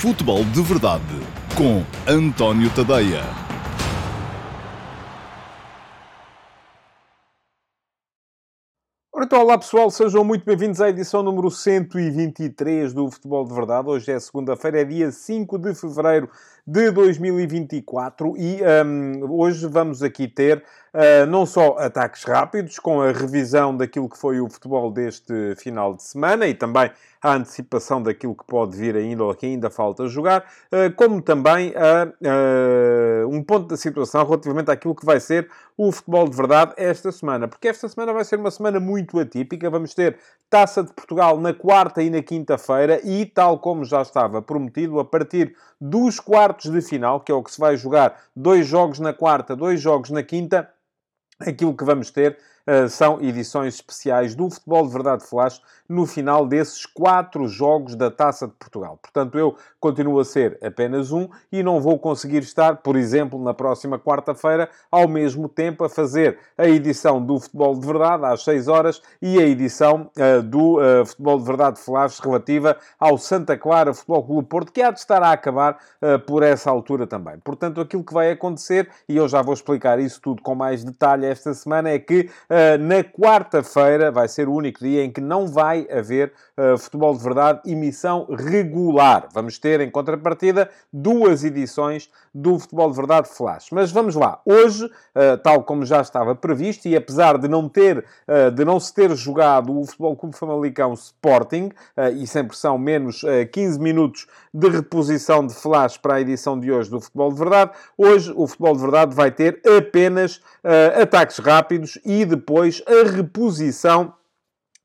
[0.00, 1.02] Futebol de Verdade
[1.56, 3.22] com António Tadeia.
[9.10, 13.88] Ora, então, olá pessoal, sejam muito bem-vindos à edição número 123 do Futebol de Verdade.
[13.88, 16.28] Hoje é segunda-feira, é dia 5 de fevereiro
[16.66, 20.64] de 2024 e um, hoje vamos aqui ter
[20.94, 25.94] uh, não só ataques rápidos, com a revisão daquilo que foi o futebol deste final
[25.94, 26.90] de semana e também
[27.20, 30.40] a antecipação daquilo que pode vir ainda ou que ainda falta jogar,
[30.72, 36.28] uh, como também uh, um ponto da situação relativamente àquilo que vai ser o futebol
[36.28, 39.68] de verdade esta semana, porque esta semana vai ser uma semana muito atípica.
[39.68, 40.16] Vamos ter
[40.54, 45.04] Taça de Portugal na quarta e na quinta-feira e, tal como já estava prometido, a
[45.04, 49.12] partir dos quartos de final, que é o que se vai jogar, dois jogos na
[49.12, 50.70] quarta, dois jogos na quinta,
[51.40, 52.38] aquilo que vamos ter
[52.88, 58.46] são edições especiais do Futebol de Verdade Flash no final desses quatro jogos da Taça
[58.46, 58.98] de Portugal.
[59.00, 63.52] Portanto, eu continuo a ser apenas um e não vou conseguir estar, por exemplo, na
[63.52, 68.68] próxima quarta-feira, ao mesmo tempo a fazer a edição do Futebol de Verdade às 6
[68.68, 73.92] horas e a edição uh, do uh, Futebol de Verdade Flash relativa ao Santa Clara
[73.92, 77.38] Futebol Clube Porto, que há de estar a acabar uh, por essa altura também.
[77.40, 81.26] Portanto, aquilo que vai acontecer, e eu já vou explicar isso tudo com mais detalhe
[81.26, 82.30] esta semana, é que
[82.78, 87.22] na quarta-feira vai ser o único dia em que não vai haver uh, futebol de
[87.22, 89.28] verdade emissão regular.
[89.32, 93.68] Vamos ter, em contrapartida, duas edições do Futebol de Verdade Flash.
[93.72, 94.40] Mas vamos lá.
[94.44, 98.04] Hoje, uh, tal como já estava previsto, e apesar de não ter,
[98.54, 101.70] de não se ter jogado o Futebol Clube Famalicão Sporting,
[102.16, 106.88] e sempre são menos 15 minutos de reposição de flash para a edição de hoje
[106.88, 110.40] do Futebol de Verdade, hoje o Futebol de Verdade vai ter apenas
[111.02, 114.14] ataques rápidos e depois a reposição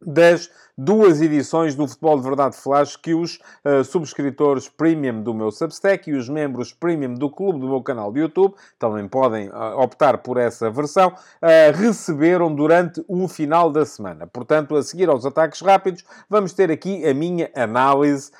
[0.01, 0.49] das
[0.81, 6.09] duas edições do Futebol de Verdade Flash que os uh, subscritores premium do meu Substack
[6.09, 10.19] e os membros premium do clube do meu canal de YouTube, também podem uh, optar
[10.19, 14.25] por essa versão, uh, receberam durante o final da semana.
[14.25, 18.31] Portanto, a seguir aos ataques rápidos, vamos ter aqui a minha análise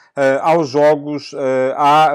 [0.41, 1.33] aos jogos,
[1.75, 2.13] à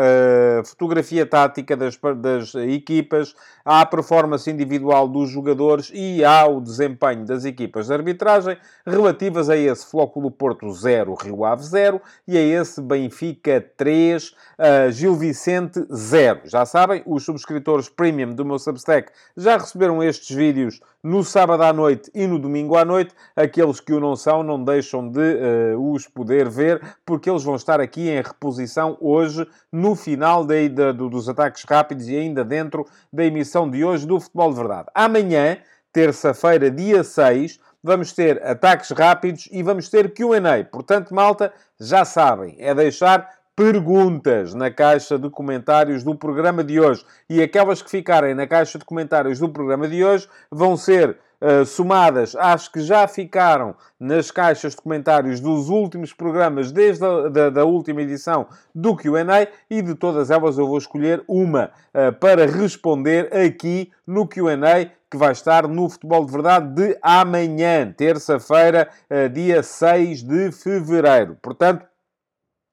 [0.65, 3.35] fotografia tática das, das equipas,
[3.65, 9.87] à performance individual dos jogadores e ao desempenho das equipas de arbitragem relativas a esse
[9.87, 15.85] floco Flóculo Porto 0, Rio Ave 0 e a esse Benfica 3, uh, Gil Vicente
[15.93, 16.43] 0.
[16.45, 21.73] Já sabem, os subscritores premium do meu Substack já receberam estes vídeos no sábado à
[21.73, 23.13] noite e no domingo à noite.
[23.35, 27.57] Aqueles que o não são, não deixam de uh, os poder ver, porque eles vão
[27.57, 32.87] estar aqui em reposição hoje, no final de, de, dos ataques rápidos e ainda dentro
[33.13, 34.89] da emissão de hoje do Futebol de Verdade.
[34.95, 35.59] Amanhã,
[35.95, 40.65] terça-feira, dia 6, vamos ter ataques rápidos e vamos ter QA.
[40.71, 47.07] Portanto, malta, já sabem, é deixar perguntas na caixa de comentários do programa de hoje.
[47.31, 51.65] E aquelas que ficarem na caixa de comentários do programa de hoje vão ser uh,
[51.65, 57.51] somadas às que já ficaram nas caixas de comentários dos últimos programas, desde a da,
[57.51, 62.47] da última edição do QA, e de todas elas eu vou escolher uma uh, para
[62.47, 64.57] responder aqui no QA
[65.15, 71.39] que vai estar no Futebol de Verdade de amanhã, terça-feira, uh, dia 6 de fevereiro.
[71.41, 71.87] Portanto,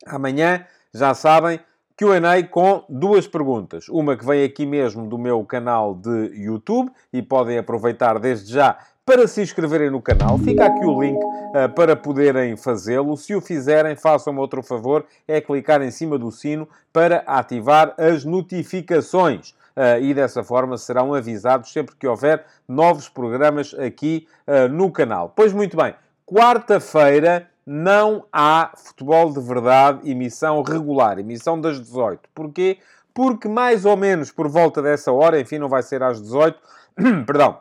[0.08, 1.60] amanhã, já sabem,
[1.96, 2.20] QA
[2.50, 3.88] com duas perguntas.
[3.90, 8.76] Uma que vem aqui mesmo do meu canal de YouTube e podem aproveitar desde já
[9.06, 10.40] para se inscreverem no canal.
[10.40, 13.16] Fica aqui o link uh, para poderem fazê-lo.
[13.18, 18.26] Se o fizerem, façam-me outro favor, é clicar em cima do sino para ativar as
[18.26, 19.54] notificações.
[19.82, 25.34] Uh, e dessa forma serão avisados sempre que houver novos programas aqui uh, no canal.
[25.36, 32.30] Pois muito bem, quarta-feira não há futebol de verdade, emissão regular, emissão das 18.
[32.36, 32.78] Porquê?
[33.12, 36.60] Porque mais ou menos por volta dessa hora, enfim, não vai ser às 18,
[37.26, 37.58] perdão,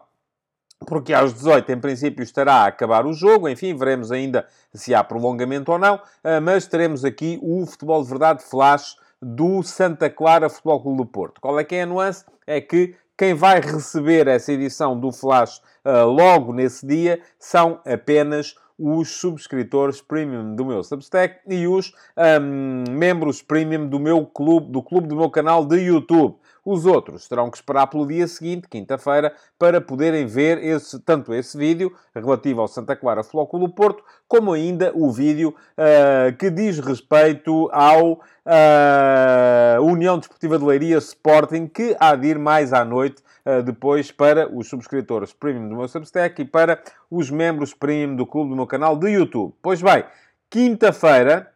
[0.86, 5.02] porque às 18 em princípio estará a acabar o jogo, enfim, veremos ainda se há
[5.02, 10.48] prolongamento ou não, ah, mas teremos aqui o futebol de verdade flash do Santa Clara
[10.48, 11.40] Futebol Clube do Porto.
[11.40, 12.24] Qual é que é a nuance?
[12.46, 18.54] É que quem vai receber essa edição do Flash uh, logo nesse dia são apenas
[18.78, 24.82] os subscritores premium do meu Substack e os um, membros premium do meu clube, do
[24.82, 26.36] clube do meu canal de YouTube.
[26.64, 31.56] Os outros terão que esperar pelo dia seguinte, quinta-feira, para poderem ver esse, tanto esse
[31.56, 37.68] vídeo relativo ao Santa Clara Flóculo Porto, como ainda o vídeo uh, que diz respeito
[37.72, 43.62] ao uh, União Desportiva de Leiria Sporting, que há de ir mais à noite uh,
[43.62, 48.50] depois para os subscritores premium do meu Substack e para os membros premium do clube
[48.50, 49.54] do meu canal de YouTube.
[49.62, 50.04] Pois bem,
[50.50, 51.50] quinta-feira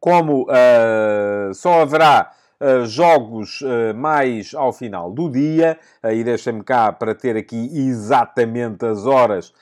[0.00, 2.30] como uh, só haverá
[2.84, 5.78] jogos uh, mais ao final do dia,
[6.12, 9.52] e deixem-me cá para ter aqui exatamente as horas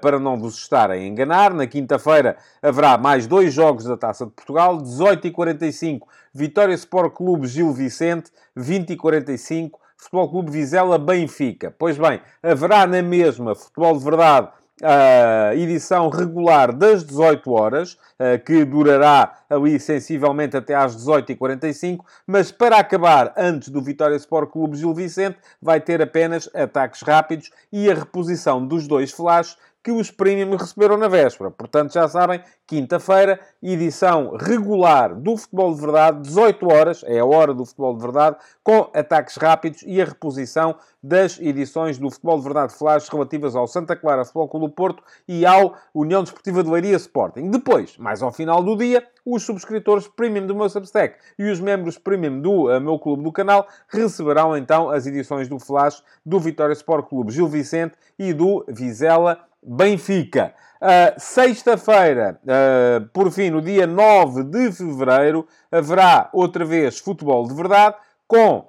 [0.00, 1.52] para não vos estarem a enganar.
[1.52, 6.00] Na quinta-feira haverá mais dois jogos da Taça de Portugal, 18h45,
[6.32, 11.74] Vitória Sport Clube Gil Vicente, 20h45, Futebol Clube Vizela Benfica.
[11.78, 14.48] Pois bem, haverá na mesma Futebol de Verdade
[14.82, 22.50] a edição regular das 18 horas, eh, que durará ali sensivelmente até às 18h45, mas
[22.50, 27.90] para acabar antes do Vitória Sport Clube Gil Vicente, vai ter apenas ataques rápidos e
[27.90, 31.50] a reposição dos dois flashes que os Premium receberam na véspera.
[31.50, 37.54] Portanto, já sabem, quinta-feira, edição regular do Futebol de Verdade, 18 horas, é a hora
[37.54, 42.44] do Futebol de Verdade, com ataques rápidos e a reposição das edições do Futebol de
[42.44, 46.70] Verdade Flash relativas ao Santa Clara Futebol Clube do Porto e ao União Desportiva de
[46.70, 47.50] Leiria Sporting.
[47.50, 51.96] Depois, mais ao final do dia, os subscritores premium do meu Substack e os membros
[51.96, 56.72] premium do uh, meu clube do canal receberão então as edições do Flash do Vitória
[56.72, 60.54] Sport Clube Gil Vicente e do Vizela Benfica.
[60.80, 67.52] Uh, Sexta-feira, uh, por fim, no dia 9 de fevereiro, haverá outra vez futebol de
[67.52, 67.96] verdade,
[68.26, 68.68] com uh,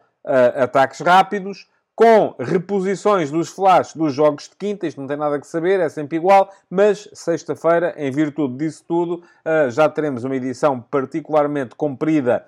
[0.57, 5.47] ataques rápidos, com reposições dos flashes dos jogos de quinta, isto não tem nada que
[5.47, 9.21] saber, é sempre igual, mas sexta-feira, em virtude disso tudo,
[9.69, 12.43] já teremos uma edição particularmente comprida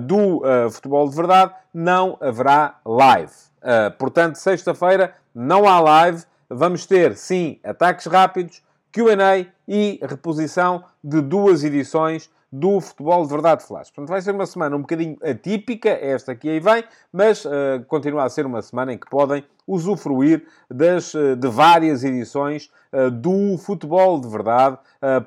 [0.00, 3.32] do Futebol de Verdade, não haverá live.
[3.98, 8.62] Portanto, sexta-feira não há live, vamos ter, sim, ataques rápidos,
[8.92, 13.90] QA e reposição de duas edições do Futebol de Verdade Flash.
[13.90, 17.50] Portanto, vai ser uma semana um bocadinho atípica, esta que aí vem, mas uh,
[17.86, 23.10] continua a ser uma semana em que podem usufruir das, uh, de várias edições uh,
[23.10, 24.78] do Futebol de Verdade,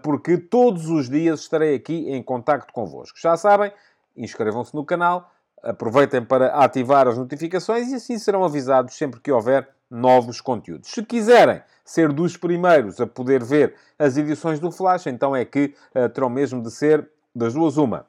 [0.04, 3.18] porque todos os dias estarei aqui em contacto convosco.
[3.18, 3.72] Já sabem,
[4.18, 5.32] inscrevam-se no canal,
[5.64, 10.90] aproveitem para ativar as notificações e assim serão avisados sempre que houver novos conteúdos.
[10.90, 15.76] Se quiserem ser dos primeiros a poder ver as edições do Flash, então é que
[15.94, 18.06] uh, terão mesmo de ser das duas uma.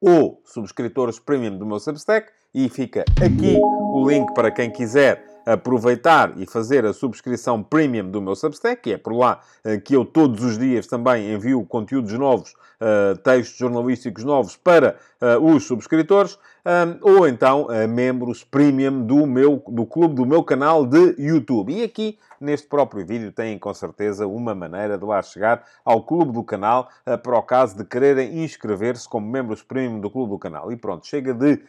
[0.00, 6.32] Ou subscritores premium do meu Substack, e fica aqui o link para quem quiser aproveitar
[6.36, 10.04] e fazer a subscrição premium do meu Substack, que é por lá uh, que eu
[10.04, 14.96] todos os dias também envio conteúdos novos, uh, textos jornalísticos novos para
[15.40, 20.84] os subscritores um, ou então uh, membros premium do meu do clube do meu canal
[20.84, 21.72] de YouTube.
[21.72, 26.32] E aqui neste próprio vídeo têm com certeza uma maneira de lá chegar ao clube
[26.32, 30.38] do canal uh, para o caso de quererem inscrever-se como membros premium do clube do
[30.38, 30.72] canal.
[30.72, 31.62] E pronto, chega de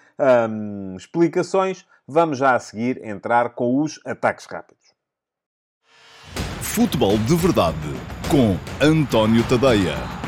[0.50, 1.86] um, explicações.
[2.08, 4.96] Vamos já a seguir entrar com os ataques rápidos.
[6.62, 7.78] Futebol de verdade
[8.30, 10.27] com António Tadeia.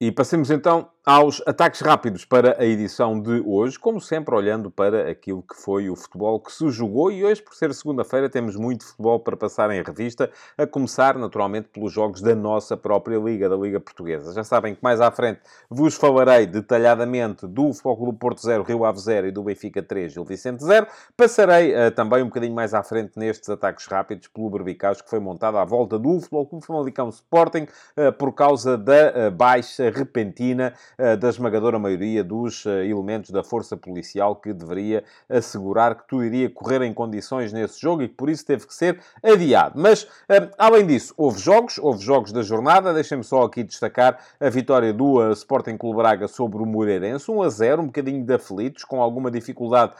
[0.00, 5.08] E passemos então aos ataques rápidos para a edição de hoje, como sempre olhando para
[5.08, 8.84] aquilo que foi o futebol que se jogou e hoje, por ser segunda-feira, temos muito
[8.84, 13.54] futebol para passar em revista, a começar naturalmente pelos jogos da nossa própria Liga, da
[13.54, 14.32] Liga Portuguesa.
[14.32, 15.38] Já sabem que mais à frente
[15.70, 20.12] vos falarei detalhadamente do Futebol Clube Porto 0, Rio Ave 0 e do Benfica 3,
[20.12, 20.88] Gil Vicente 0.
[21.16, 25.20] Passarei uh, também um bocadinho mais à frente nestes ataques rápidos pelo Berbicaz que foi
[25.20, 30.74] montado à volta do Futebol Clube Famalicão Sporting uh, por causa da uh, baixa repentina
[30.98, 36.48] da esmagadora maioria dos eh, elementos da força policial que deveria assegurar que tudo iria
[36.48, 39.78] correr em condições nesse jogo e que por isso teve que ser adiado.
[39.78, 42.94] Mas, eh, além disso, houve jogos, houve jogos da jornada.
[42.94, 47.48] Deixem-me só aqui destacar a vitória do Sporting Clube Braga sobre o Moreirense, 1 a
[47.48, 49.92] 0, um bocadinho de aflitos, com alguma dificuldade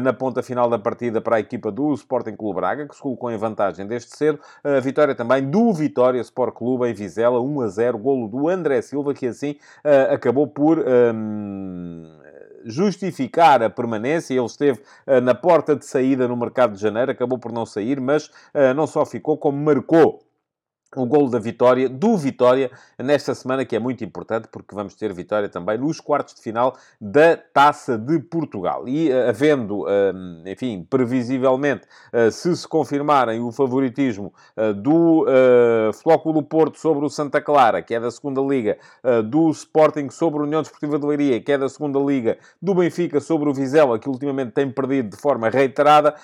[0.00, 3.30] na ponta final da partida para a equipa do Sporting Clube Braga, que se colocou
[3.30, 4.38] em vantagem desde cedo.
[4.62, 8.82] A vitória também do Vitória Sport Clube em Vizela, 1 a 0, golo do André
[8.82, 9.56] Silva, que assim
[10.10, 12.18] acabou acabou por um,
[12.64, 14.34] justificar a permanência.
[14.34, 18.00] Ele esteve uh, na porta de saída no mercado de janeiro, acabou por não sair,
[18.00, 20.20] mas uh, não só ficou, como marcou
[20.96, 25.12] o golo da vitória, do Vitória, nesta semana, que é muito importante, porque vamos ter
[25.12, 28.86] vitória também nos quartos de final da Taça de Portugal.
[28.86, 35.26] E eh, havendo, hum, enfim, previsivelmente, eh, se se confirmarem o favoritismo eh, do
[36.32, 38.78] do Porto sobre o Santa Clara, que é da segunda Liga,
[39.26, 43.20] do Sporting sobre a União Desportiva de Leiria, que é da segunda Liga, do Benfica
[43.20, 46.14] sobre o Vizela, que ultimamente tem perdido de forma reiterada,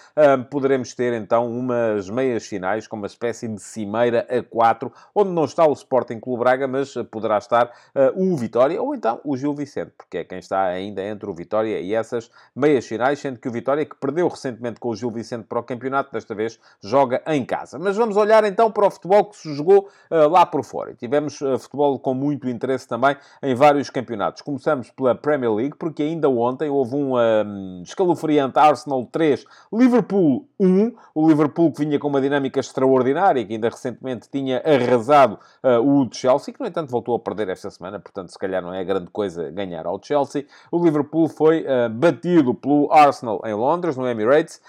[0.50, 5.44] poderemos ter então umas meias finais com uma espécie de cimeira a 4, onde não
[5.44, 7.70] está o Sporting Clube Braga, mas poderá estar
[8.14, 11.80] o Vitória ou então o Gil Vicente, porque é quem está ainda entre o Vitória
[11.80, 15.44] e essas meias finais, sendo que o Vitória, que perdeu recentemente com o Gil Vicente
[15.44, 17.78] para o campeonato, desta vez joga em casa.
[17.78, 20.90] Mas vamos olhar então para o futebol que se jogou uh, lá por fora.
[20.90, 24.42] E tivemos uh, futebol com muito interesse também em vários campeonatos.
[24.42, 30.92] Começamos pela Premier League, porque ainda ontem houve um um escalofriante Arsenal 3, Liverpool 1.
[31.14, 36.08] O Liverpool que vinha com uma dinâmica extraordinária, que ainda recentemente tinha arrasado uh, o
[36.12, 39.10] Chelsea, que no entanto voltou a perder esta semana, portanto se calhar não é grande
[39.10, 40.46] coisa ganhar ao Chelsea.
[40.70, 44.60] O Liverpool foi uh, batido pelo Arsenal em Londres, no Emirates.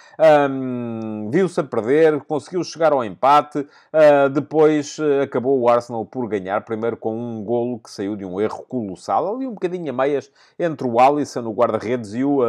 [0.49, 3.59] Um, Viu-se a perder, conseguiu chegar ao empate.
[3.59, 8.25] Uh, depois uh, acabou o Arsenal por ganhar, primeiro com um golo que saiu de
[8.25, 12.39] um erro colossal, ali um bocadinho a meias entre o Alisson, o guarda-redes, e o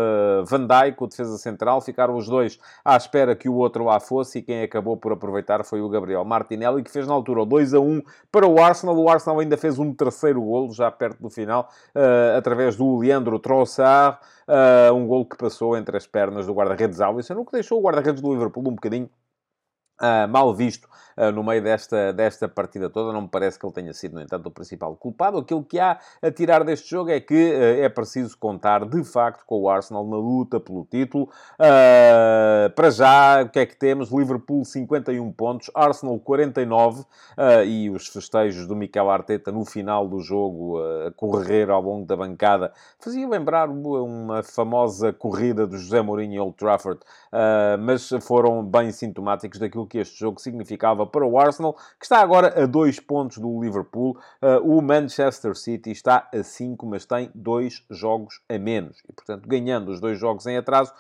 [0.44, 1.80] Van Dijk, o defesa central.
[1.80, 5.64] Ficaram os dois à espera que o outro lá fosse e quem acabou por aproveitar
[5.64, 8.96] foi o Gabriel Martinelli, que fez na altura o 2 a 1 para o Arsenal.
[8.96, 11.68] O Arsenal ainda fez um terceiro golo, já perto do final,
[12.36, 14.18] através do Leandro Trossard.
[14.50, 17.82] Uh, um gol que passou entre as pernas do guarda-redes Alisson, o que deixou o
[17.82, 19.08] guarda-redes do Liverpool um bocadinho
[20.02, 20.88] Uh, mal visto uh,
[21.34, 23.12] no meio desta, desta partida toda.
[23.12, 25.38] Não me parece que ele tenha sido, no entanto, o principal culpado.
[25.38, 29.44] Aquilo que há a tirar deste jogo é que uh, é preciso contar, de facto,
[29.46, 31.28] com o Arsenal na luta pelo título.
[32.74, 34.10] para já, o que é que temos?
[34.10, 37.04] Liverpool 51 pontos, Arsenal 49
[37.66, 42.16] e os festejos do Mikel Arteta no final do jogo a correr ao longo da
[42.16, 47.00] bancada fazia lembrar uma famosa corrida do José Mourinho em Old Trafford,
[47.80, 52.62] mas foram bem sintomáticos daquilo que este jogo significava para o Arsenal, que está agora
[52.62, 54.16] a dois pontos do Liverpool.
[54.42, 58.98] Uh, o Manchester City está a cinco, mas tem dois jogos a menos.
[59.08, 60.92] E, portanto, ganhando os dois jogos em atraso,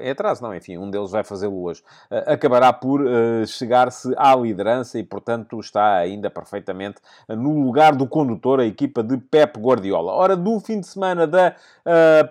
[0.00, 4.34] em atraso não, enfim, um deles vai fazê-lo hoje, uh, acabará por uh, chegar-se à
[4.34, 10.12] liderança e, portanto, está ainda perfeitamente no lugar do condutor, a equipa de Pep Guardiola.
[10.12, 11.54] Ora, do fim de semana da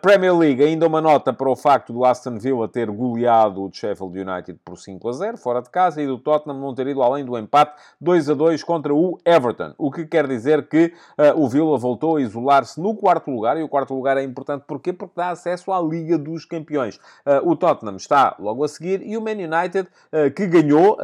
[0.01, 4.19] Premier League, ainda uma nota para o facto do Aston Villa ter goleado o Sheffield
[4.19, 7.16] United por 5 a 0, fora de casa, e do Tottenham não ter ido além
[7.23, 9.73] do empate 2 a 2 contra o Everton.
[9.77, 13.63] O que quer dizer que uh, o Villa voltou a isolar-se no quarto lugar, e
[13.63, 14.93] o quarto lugar é importante porquê?
[14.93, 16.97] Porque dá acesso à Liga dos Campeões.
[17.25, 20.97] Uh, o Tottenham está logo a seguir, e o Man United, uh, que ganhou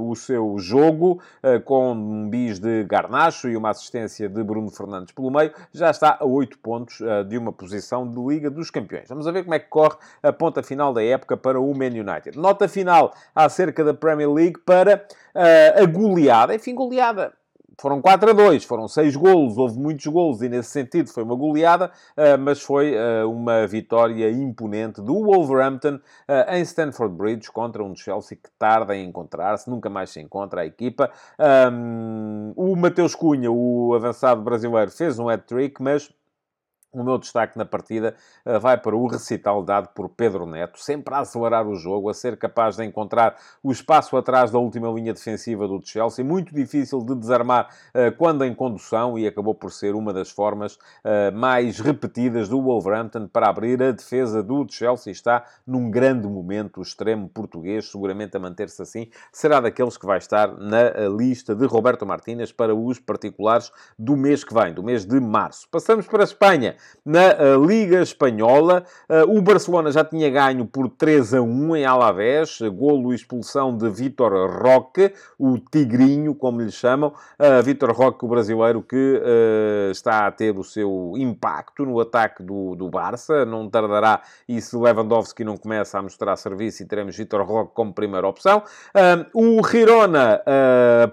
[0.00, 1.20] o seu jogo
[1.64, 6.16] com um bis de Garnacho e uma assistência de Bruno Fernandes pelo meio, já está
[6.20, 9.08] a 8 pontos de uma posição de Liga dos Campeões.
[9.08, 11.86] Vamos a ver como é que corre a ponta final da época para o Man
[11.86, 12.36] United.
[12.36, 14.96] Nota final acerca da Premier League para
[15.34, 16.54] uh, a goleada.
[16.54, 17.32] Enfim, goleada
[17.80, 21.34] foram 4 a 2, foram 6 golos, houve muitos golos e nesse sentido foi uma
[21.34, 25.98] goleada, uh, mas foi uh, uma vitória imponente do Wolverhampton
[26.48, 30.66] em Stamford Bridge contra um Chelsea que tarda em encontrar-se, nunca mais se encontra a
[30.66, 31.10] equipa.
[31.72, 36.10] Um, o Mateus Cunha, o avançado brasileiro, fez um hat-trick, mas
[36.94, 38.14] o meu destaque na partida
[38.46, 42.14] uh, vai para o recital dado por Pedro Neto, sempre a acelerar o jogo, a
[42.14, 47.00] ser capaz de encontrar o espaço atrás da última linha defensiva do Chelsea, muito difícil
[47.00, 51.78] de desarmar uh, quando em condução e acabou por ser uma das formas uh, mais
[51.78, 55.12] repetidas do Wolverhampton para abrir a defesa do Chelsea.
[55.12, 60.18] Está num grande momento o extremo português, seguramente a manter-se assim, será daqueles que vai
[60.18, 65.04] estar na lista de Roberto Martínez para os particulares do mês que vem, do mês
[65.04, 65.68] de março.
[65.70, 68.84] Passamos para a Espanha na uh, Liga Espanhola.
[69.08, 73.76] Uh, o Barcelona já tinha ganho por 3 a 1 em Alavés, golo e expulsão
[73.76, 77.12] de Vitor Roque, o Tigrinho, como lhe chamam.
[77.62, 79.20] Vitor Roque, o brasileiro que
[79.90, 83.44] está a ter o seu impacto no ataque do, do Barça.
[83.44, 87.92] Não tardará e se Lewandowski não começa a mostrar serviço e teremos Vitor Roque como
[87.92, 88.62] primeira opção.
[89.34, 90.42] o Girona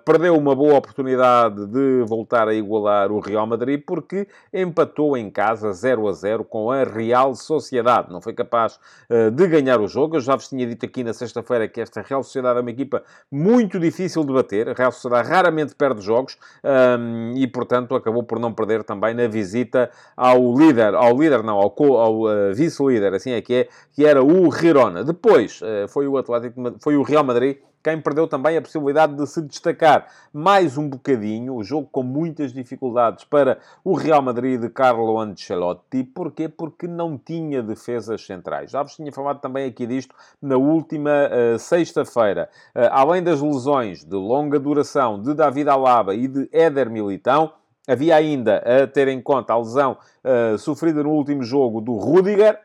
[0.06, 5.61] perdeu uma boa oportunidade de voltar a igualar o Real Madrid porque empatou em casa
[5.62, 8.12] casa 0 a 0 com a Real Sociedade.
[8.12, 10.18] Não foi capaz uh, de ganhar o jogo.
[10.18, 13.04] Eu já vos tinha dito aqui na sexta-feira que esta Real Sociedade é uma equipa
[13.32, 14.70] muito difícil de bater.
[14.70, 19.28] A Real Sociedade raramente perde jogos um, e, portanto, acabou por não perder também na
[19.28, 24.06] visita ao líder, ao líder não, ao, ao uh, vice-líder, assim é que é, que
[24.06, 25.04] era o Girona.
[25.04, 29.26] Depois uh, foi o Atlético, foi o Real Madrid quem perdeu também a possibilidade de
[29.28, 34.70] se destacar mais um bocadinho, o jogo com muitas dificuldades para o Real Madrid de
[34.70, 36.04] Carlo Ancelotti.
[36.04, 36.48] Porquê?
[36.48, 38.72] Porque não tinha defesas centrais.
[38.72, 42.50] Já vos tinha falado também aqui disto na última uh, sexta-feira.
[42.76, 47.54] Uh, além das lesões de longa duração de David Alaba e de Éder Militão,
[47.88, 52.60] havia ainda a ter em conta a lesão uh, sofrida no último jogo do Rudiger,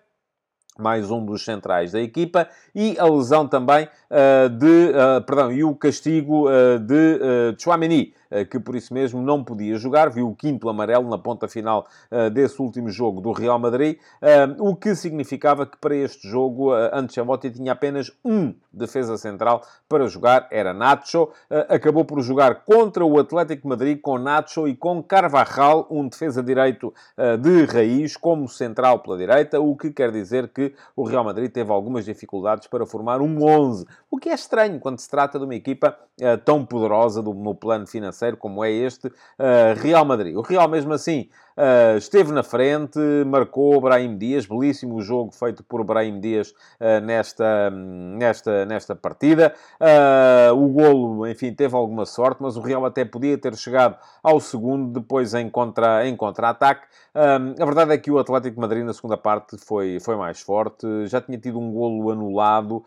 [0.79, 5.65] mais um dos centrais da equipa, e a lesão também uh, de, uh, perdão, e
[5.65, 7.21] o castigo uh, de
[7.53, 7.57] uh,
[8.51, 11.87] que por isso mesmo não podia jogar, viu o quinto amarelo na ponta final
[12.33, 13.99] desse último jogo do Real Madrid,
[14.59, 20.49] o que significava que para este jogo Ancelotti tinha apenas um defesa central para jogar,
[20.51, 21.29] era Nacho,
[21.69, 26.93] acabou por jogar contra o Atlético Madrid com Nacho e com Carvajal, um defesa direito
[27.41, 31.71] de raiz, como central pela direita, o que quer dizer que o Real Madrid teve
[31.71, 35.55] algumas dificuldades para formar um 11, o que é estranho quando se trata de uma
[35.55, 35.97] equipa
[36.45, 39.13] tão poderosa no plano financeiro como é este uh,
[39.77, 40.37] Real Madrid.
[40.37, 45.83] O Real, mesmo assim, Uh, esteve na frente, marcou Brahim Dias, belíssimo jogo feito por
[45.85, 49.55] Brahim Dias uh, nesta, nesta, nesta partida.
[49.81, 54.39] Uh, o golo, enfim, teve alguma sorte, mas o Real até podia ter chegado ao
[54.39, 56.09] segundo, depois em contra-ataque.
[56.09, 56.49] Em contra
[57.19, 60.87] a verdade é que o Atlético de Madrid na segunda parte foi, foi mais forte,
[61.07, 62.85] já tinha tido um golo anulado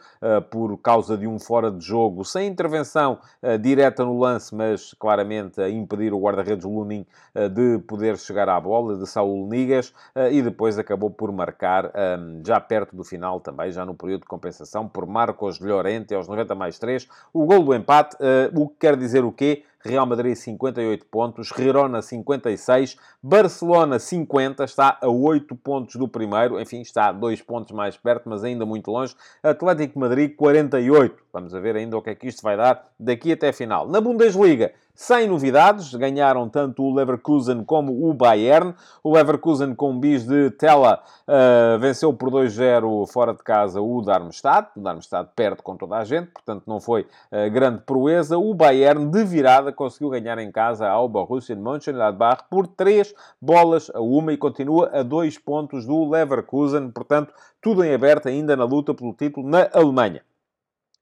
[0.52, 3.18] por causa de um fora de jogo, sem intervenção
[3.60, 7.08] direta no lance, mas claramente a impedir o guarda-redes Lunin
[7.56, 12.42] de poder chegar à bola de Saúl Nigas eh, e depois acabou por marcar, ehm,
[12.46, 16.56] já perto do final também, já no período de compensação, por Marcos Llorente aos 90
[16.56, 19.64] mais 3, o gol do empate, eh, o que quer dizer o quê?
[19.82, 26.82] Real Madrid 58 pontos, Girona 56, Barcelona 50, está a 8 pontos do primeiro, enfim,
[26.82, 29.16] está a 2 pontos mais perto, mas ainda muito longe.
[29.42, 31.16] Atlético Madrid 48.
[31.32, 33.88] Vamos ver ainda o que é que isto vai dar daqui até a final.
[33.88, 38.74] Na Bundesliga, sem novidades, ganharam tanto o Leverkusen como o Bayern.
[39.02, 44.72] O Leverkusen com bis de Tela uh, venceu por 2-0 fora de casa o Darmstadt.
[44.76, 48.38] O Darmstadt perde com toda a gente, portanto não foi uh, grande proeza.
[48.38, 54.02] O Bayern de virada conseguiu ganhar em casa ao Borussia Mönchengladbach por 3 bolas a
[54.02, 56.92] uma e continua a 2 pontos do Leverkusen.
[56.92, 60.24] Portanto, tudo em aberto ainda na luta pelo título na Alemanha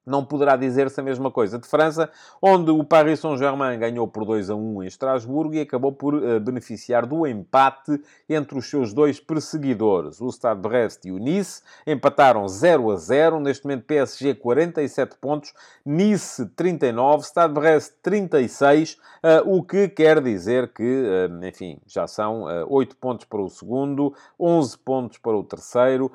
[0.08, 2.10] não poderá dizer-se a mesma coisa de França,
[2.42, 6.40] onde o Paris Saint-Germain ganhou por 2 a 1 em Estrasburgo e acabou por uh,
[6.40, 10.22] beneficiar do empate entre os seus dois perseguidores.
[10.22, 13.40] O Stade Brest e o Nice empataram 0 a 0.
[13.42, 15.54] Neste momento, PSG 47 pontos,
[15.86, 22.44] Nice 39, Stade Brest 36, uh, o que quer dizer que, uh, enfim, já são
[22.44, 26.12] uh, 8 pontos para o segundo, 11 pontos para o terceiro.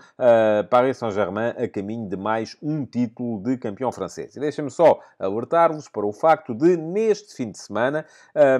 [0.70, 4.36] Paris Saint-Germain a caminho de mais um título de campeão campeão francês.
[4.36, 8.06] E deixem-me só alertar-vos para o facto de, neste fim de semana,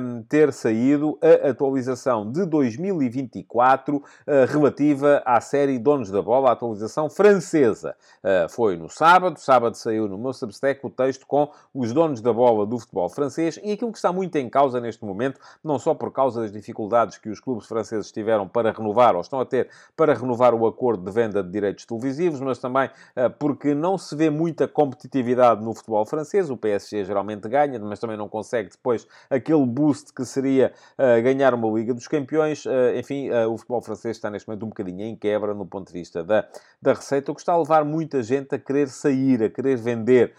[0.01, 4.03] um, ter saído a atualização de 2024 uh,
[4.49, 7.95] relativa à série Donos da Bola, a atualização francesa.
[8.23, 12.33] Uh, foi no sábado, sábado saiu no meu Substack o texto com os donos da
[12.33, 15.95] bola do futebol francês e aquilo que está muito em causa neste momento, não só
[15.95, 19.69] por causa das dificuldades que os clubes franceses tiveram para renovar, ou estão a ter
[19.97, 24.17] para renovar o acordo de venda de direitos televisivos, mas também uh, porque não se
[24.17, 26.49] vê muita competição competitividade no futebol francês.
[26.49, 31.53] O PSG geralmente ganha, mas também não consegue depois aquele boost que seria uh, ganhar
[31.53, 32.65] uma Liga dos Campeões.
[32.65, 35.89] Uh, enfim, uh, o futebol francês está neste momento um bocadinho em quebra no ponto
[35.89, 36.47] de vista da,
[36.81, 40.33] da receita, o que está a levar muita gente a querer sair, a querer vender.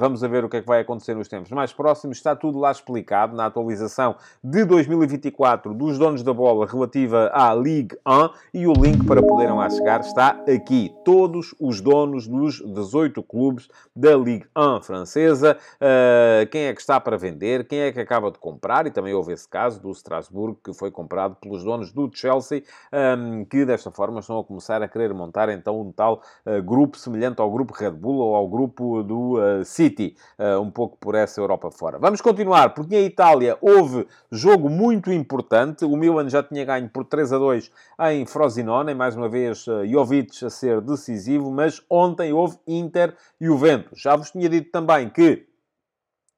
[0.00, 2.16] vamos a ver o que é que vai acontecer nos tempos mais próximos.
[2.16, 7.96] Está tudo lá explicado na atualização de 2024 dos donos da bola relativa à Ligue
[8.06, 10.94] 1 e o link para poderem lá chegar está aqui.
[11.04, 15.56] Todos os donos dos 18 clubes da Ligue 1 francesa.
[15.76, 17.66] Uh, quem é que está para vender?
[17.66, 18.86] Quem é que acaba de comprar?
[18.86, 22.62] E também houve esse caso do Strasbourg, que foi comprado pelos donos do Chelsea,
[23.18, 26.98] um, que desta forma estão a começar a querer montar então um tal uh, grupo
[26.98, 30.14] semelhante ao grupo Red Bull ou ao grupo do uh, City,
[30.60, 31.98] um pouco por essa Europa fora.
[31.98, 35.84] Vamos continuar, porque em Itália houve jogo muito importante.
[35.84, 37.70] O Milan já tinha ganho por 3 a 2
[38.10, 43.85] em Frosinone, mais uma vez Jovic a ser decisivo, mas ontem houve Inter e Juventus.
[43.94, 45.46] Já vos tinha dito também que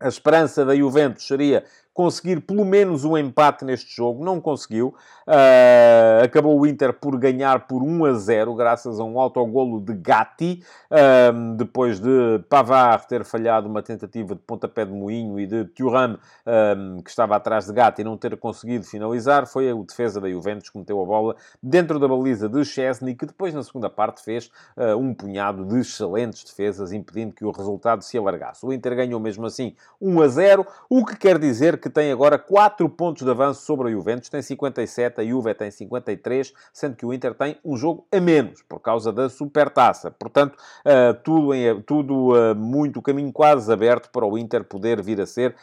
[0.00, 1.64] a esperança da Juventus seria
[1.98, 4.24] conseguir pelo menos um empate neste jogo.
[4.24, 4.94] Não conseguiu.
[5.26, 9.94] Uh, acabou o Inter por ganhar por 1 a 0, graças a um autogolo de
[9.94, 15.64] Gatti, uh, depois de Pavard ter falhado uma tentativa de pontapé de moinho e de
[15.64, 19.48] Thuram, uh, que estava atrás de Gatti, não ter conseguido finalizar.
[19.48, 23.26] Foi o defesa da Juventus que meteu a bola dentro da baliza de Chesney, que
[23.26, 28.04] depois, na segunda parte, fez uh, um punhado de excelentes defesas, impedindo que o resultado
[28.04, 28.64] se alargasse.
[28.64, 32.38] O Inter ganhou mesmo assim 1 a 0, o que quer dizer que tem agora
[32.38, 37.06] 4 pontos de avanço sobre a Juventus, tem 57, a Juve tem 53, sendo que
[37.06, 40.10] o Inter tem um jogo a menos, por causa da supertaça.
[40.10, 45.20] Portanto, uh, tudo, em, tudo uh, muito, caminho quase aberto para o Inter poder vir
[45.20, 45.54] a ser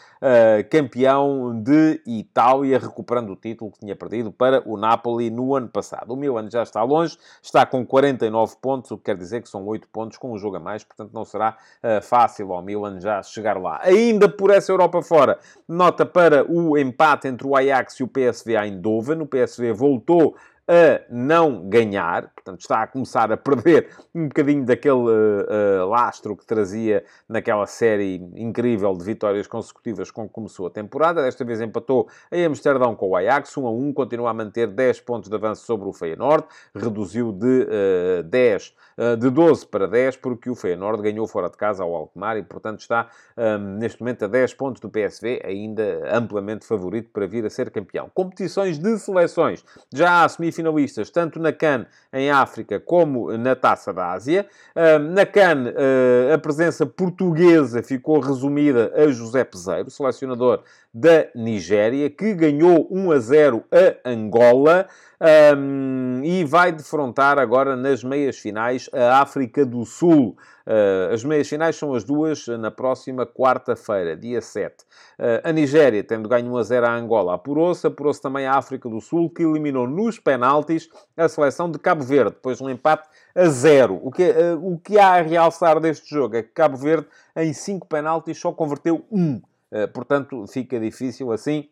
[0.71, 6.11] campeão de Itália, recuperando o título que tinha perdido para o Napoli no ano passado.
[6.11, 9.63] O Milan já está longe, está com 49 pontos, o que quer dizer que são
[9.65, 11.57] 8 pontos com um jogo a mais, portanto não será
[12.01, 13.79] fácil ao Milan já chegar lá.
[13.83, 18.56] Ainda por essa Europa fora, nota para o empate entre o Ajax e o PSV
[18.56, 19.19] Eindhoven.
[19.19, 24.95] O PSV voltou a não ganhar, portanto está a começar a perder um bocadinho daquele
[24.95, 30.69] uh, uh, lastro que trazia naquela série incrível de vitórias consecutivas com que começou a
[30.69, 31.21] temporada.
[31.21, 35.01] Desta vez empatou em Amsterdão com o Ajax, 1 a 1, continua a manter 10
[35.01, 37.67] pontos de avanço sobre o Feyenoord, reduziu de
[38.19, 38.73] uh, 10,
[39.19, 42.80] de 12 para 10, porque o Feyenoord ganhou fora de casa ao Alkmaar e, portanto,
[42.80, 47.49] está um, neste momento a 10 pontos do PSV, ainda amplamente favorito para vir a
[47.49, 48.10] ser campeão.
[48.13, 49.65] Competições de seleções.
[49.93, 54.48] Já há semifinalistas, tanto na CAN em África como na Taça da Ásia.
[55.12, 60.63] Na CAN, eh, a presença portuguesa ficou resumida a José Peseiro, selecionador
[60.95, 64.88] da Nigéria, que ganhou 1 a 0 a Angola
[65.58, 70.38] um, e vai defrontar agora nas meias finais a África do Sul.
[70.65, 74.84] Uh, as meias finais são as duas na próxima quarta-feira, dia 7.
[75.19, 77.86] Uh, a Nigéria, tendo ganho 1 a 0 a Angola, apurou-se.
[77.86, 82.31] Apurou-se também a África do Sul, que eliminou nos penaltis a seleção de Cabo Verde,
[82.31, 83.05] depois de um empate
[83.36, 83.99] a zero.
[84.01, 87.51] O que, uh, o que há a realçar deste jogo é que Cabo Verde, em
[87.51, 89.41] 5 penaltis, só converteu um.
[89.93, 91.69] Portanto, fica difícil assim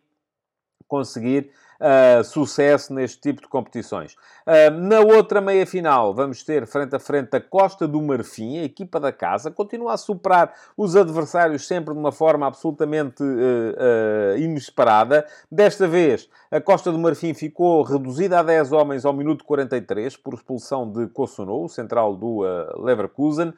[0.87, 4.13] conseguir uh, sucesso neste tipo de competições.
[4.45, 8.99] Uh, na outra meia-final, vamos ter frente a frente a Costa do Marfim, a equipa
[8.99, 15.25] da casa, continua a superar os adversários sempre de uma forma absolutamente uh, inesperada.
[15.51, 20.35] Desta vez, a Costa do Marfim ficou reduzida a 10 homens ao minuto 43 por
[20.35, 22.41] expulsão de Kosono, o central do
[22.77, 23.51] Leverkusen.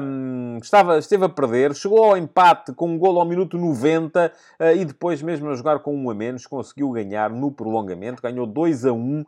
[0.00, 4.32] Um, estava, esteve a perder, chegou ao empate com um golo ao minuto 90
[4.76, 8.86] e depois, mesmo a jogar com um a menos, conseguiu ganhar no prolongamento, ganhou 2
[8.86, 9.24] a 1 uh,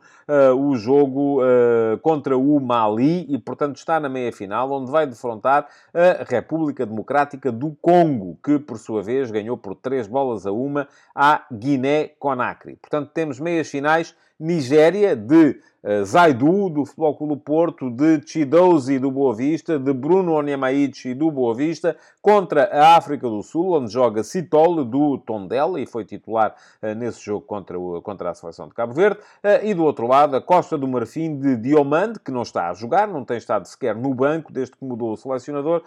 [0.55, 6.25] o jogo uh, contra o Mali e, portanto, está na meia-final, onde vai defrontar a
[6.25, 11.45] República Democrática do Congo, que, por sua vez, ganhou por 3 bolas a 1 à
[11.53, 12.77] Guiné-Conakry.
[12.77, 19.11] Portanto, temos meias finais Nigéria de uh, Zaidu, do Futebol Clube Porto, de Chidozi, do
[19.11, 24.25] Boa Vista, de Bruno Onyemaichi, do Boa Vista, contra a África do Sul, onde joga
[24.25, 28.73] Citol, do Tondela, e foi titular uh, nesse jogo contra, o, contra a seleção de
[28.73, 29.21] Cabo Verde.
[29.45, 32.73] Uh, e do outro lado, a Costa do Marfim de Diomande, que não está a
[32.73, 35.83] jogar, não tem estado sequer no banco, desde que mudou o selecionador,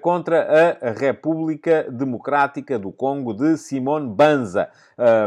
[0.00, 4.68] contra a República Democrática do Congo de Simone Banza.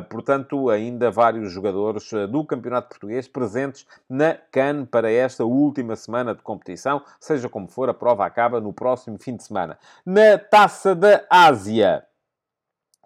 [0.09, 6.35] portanto, ainda vários jogadores do campeonato Campeonato Português presentes na CAN para esta última semana
[6.35, 7.01] de competição.
[7.19, 9.79] Seja como for, a prova acaba no próximo fim de semana.
[10.05, 12.05] Na Taça da Ásia,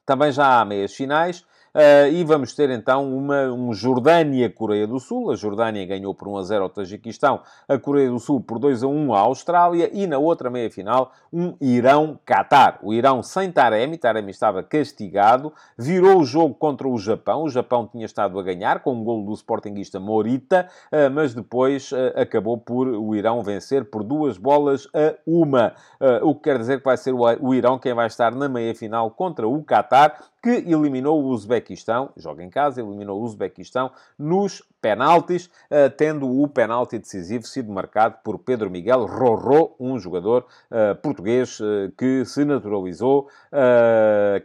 [0.05, 1.45] também já há meias finais.
[1.73, 5.31] Uh, e vamos ter então uma, um Jordânia-Coreia do Sul.
[5.31, 8.83] A Jordânia ganhou por 1 a 0 ao Tajiquistão, a Coreia do Sul por 2
[8.83, 12.77] a 1 à Austrália e na outra meia-final um Irão-Qatar.
[12.83, 17.43] O Irão sem Taremi, Taremi estava castigado, virou o jogo contra o Japão.
[17.43, 21.91] O Japão tinha estado a ganhar com um golo do sportinguista Morita, uh, mas depois
[21.91, 25.73] uh, acabou por o Irão vencer por duas bolas a uma.
[26.21, 29.09] o que quer dizer que vai ser o, o Irão quem vai estar na meia-final
[29.09, 35.45] contra o Qatar que eliminou o Uzbequistão, joga em casa, eliminou o Uzbequistão nos penaltis,
[35.45, 41.61] uh, tendo o penalti decisivo sido marcado por Pedro Miguel Rorró, um jogador uh, português
[41.61, 43.29] uh, que se naturalizou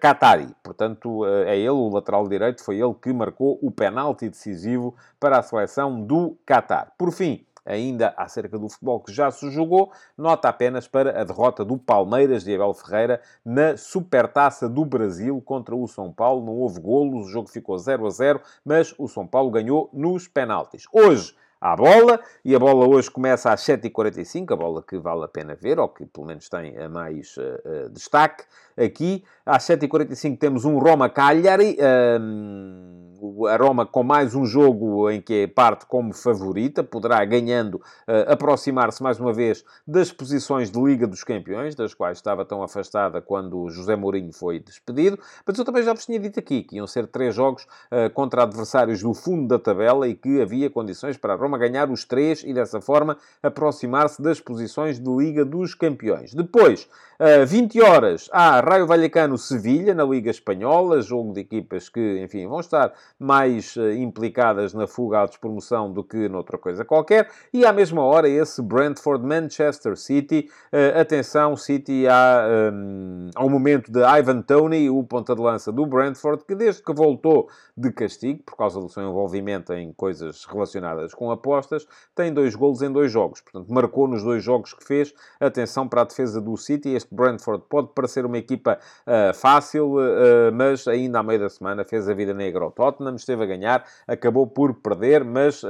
[0.01, 0.55] Qatari.
[0.63, 5.43] Portanto, é ele, o lateral direito, foi ele que marcou o penalti decisivo para a
[5.43, 6.93] seleção do Qatar.
[6.97, 11.65] Por fim, ainda acerca do futebol que já se jogou, nota apenas para a derrota
[11.65, 16.45] do Palmeiras de Abel Ferreira na Supertaça do Brasil contra o São Paulo.
[16.45, 20.27] Não houve golos, o jogo ficou 0 a 0, mas o São Paulo ganhou nos
[20.27, 20.85] penaltis.
[20.93, 25.29] Hoje, à bola, e a bola hoje começa às 7h45, a bola que vale a
[25.29, 28.45] pena ver, ou que pelo menos tem mais uh, uh, destaque
[28.79, 29.25] aqui.
[29.45, 31.77] Às 7h45 temos um Roma-Cagliari,
[32.21, 32.99] um,
[33.47, 39.03] a Roma com mais um jogo em que parte como favorita, poderá ganhando uh, aproximar-se
[39.03, 43.69] mais uma vez das posições de Liga dos Campeões, das quais estava tão afastada quando
[43.71, 45.19] José Mourinho foi despedido.
[45.45, 48.43] Mas eu também já vos tinha dito aqui que iam ser três jogos uh, contra
[48.43, 52.43] adversários do fundo da tabela e que havia condições para a Roma ganhar os três
[52.45, 56.35] e dessa forma aproximar-se das posições de Liga dos Campeões.
[56.35, 56.89] Depois,
[57.19, 62.61] uh, 20 horas, há Raio Vallecano-Sevilha na Liga Espanhola, jogo de equipas que, enfim, vão
[62.61, 67.31] estar mais uh, implicadas na fuga à despromoção do que noutra coisa qualquer.
[67.51, 70.51] E à mesma hora, esse Brentford-Manchester City.
[70.71, 75.87] Uh, atenção, City há, um, ao momento de Ivan Tony, o ponta de lança do
[75.87, 81.15] Brentford, que desde que voltou de castigo, por causa do seu envolvimento em coisas relacionadas
[81.15, 83.41] com apostas, tem dois golos em dois jogos.
[83.41, 85.15] Portanto, marcou nos dois jogos que fez.
[85.41, 86.91] Atenção para a defesa do City.
[86.91, 91.85] Este Brentford pode parecer uma equipa uh, fácil, uh, mas ainda à meio da semana
[91.85, 95.69] fez a vida negra ao Tottenham, esteve a ganhar, acabou por perder, mas uh,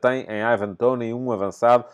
[0.00, 1.84] tem em Ivan Tony um avançado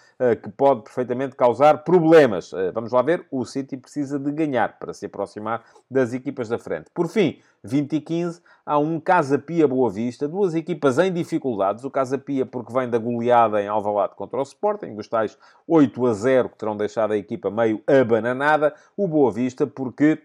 [0.40, 2.52] que pode perfeitamente causar problemas.
[2.72, 6.86] vamos lá ver, o City precisa de ganhar para se aproximar das equipas da frente.
[6.94, 11.84] Por fim, 20 e 15, há um Casa Pia Boa Vista, duas equipas em dificuldades.
[11.84, 16.06] O Casa Pia porque vem da goleada em Alvalade contra o Sporting, dos tais 8
[16.06, 18.74] a 0 que terão deixado a equipa meio abananada.
[18.96, 20.20] O Boa Vista porque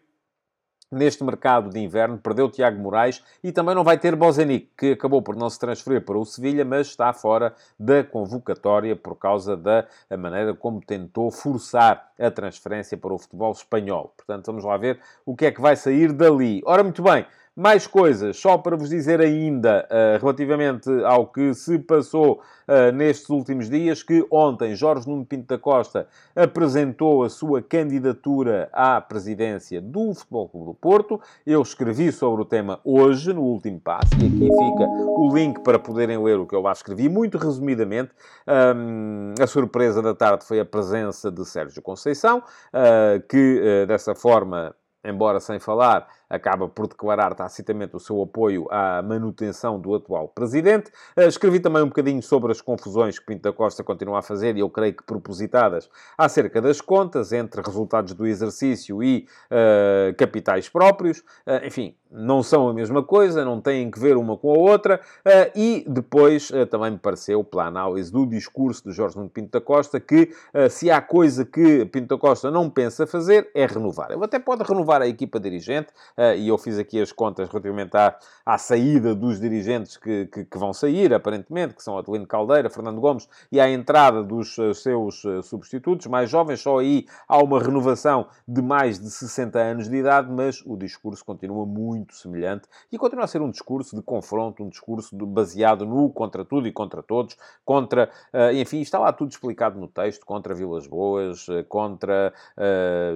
[0.91, 5.21] neste mercado de inverno, perdeu Tiago Moraes e também não vai ter Bozenic, que acabou
[5.21, 9.86] por não se transferir para o Sevilha, mas está fora da convocatória por causa da
[10.17, 14.13] maneira como tentou forçar a transferência para o futebol espanhol.
[14.15, 16.62] Portanto, vamos lá ver o que é que vai sair dali.
[16.65, 17.26] Ora, muito bem,
[17.57, 23.27] mais coisas, só para vos dizer ainda, uh, relativamente ao que se passou uh, nestes
[23.31, 29.81] últimos dias, que ontem Jorge Nuno Pinto da Costa apresentou a sua candidatura à presidência
[29.81, 31.19] do Futebol Clube do Porto.
[31.47, 35.79] Eu escrevi sobre o tema hoje, no último passo, e aqui fica o link para
[35.79, 38.11] poderem ler o que eu lá escrevi, muito resumidamente.
[38.47, 44.75] Um, a surpresa da tarde foi a presença de Sérgio Conceição, uh, que dessa forma
[45.07, 50.91] embora sem falar, acaba por declarar tacitamente o seu apoio à manutenção do atual presidente.
[51.15, 54.55] Eh, escrevi também um bocadinho sobre as confusões que Pinto da Costa continua a fazer,
[54.55, 60.69] e eu creio que propositadas, acerca das contas entre resultados do exercício e uh, capitais
[60.69, 61.19] próprios.
[61.19, 65.01] Uh, enfim, não são a mesma coisa, não têm que ver uma com a outra,
[65.25, 69.61] uh, e depois também me pareceu, pela análise do discurso de Jorge Nuno Pinto da
[69.61, 70.31] Costa, que
[70.69, 74.11] se há coisa que Pinto da Costa não pensa fazer, é renovar.
[74.11, 75.89] Ele até pode renovar a equipa dirigente,
[76.38, 80.58] e eu fiz aqui as contas relativamente à, à saída dos dirigentes que, que, que,
[80.58, 86.08] vão sair, aparentemente, que são Adelino Caldeira, Fernando Gomes, e à entrada dos seus substitutos
[86.08, 90.63] mais jovens, só aí há uma renovação de mais de 60 anos de idade, mas
[90.65, 95.15] o discurso continua muito semelhante e continua a ser um discurso de confronto, um discurso
[95.25, 98.10] baseado no contra tudo e contra todos, contra,
[98.53, 102.34] enfim, está lá tudo explicado no texto, contra Vilas Boas, contra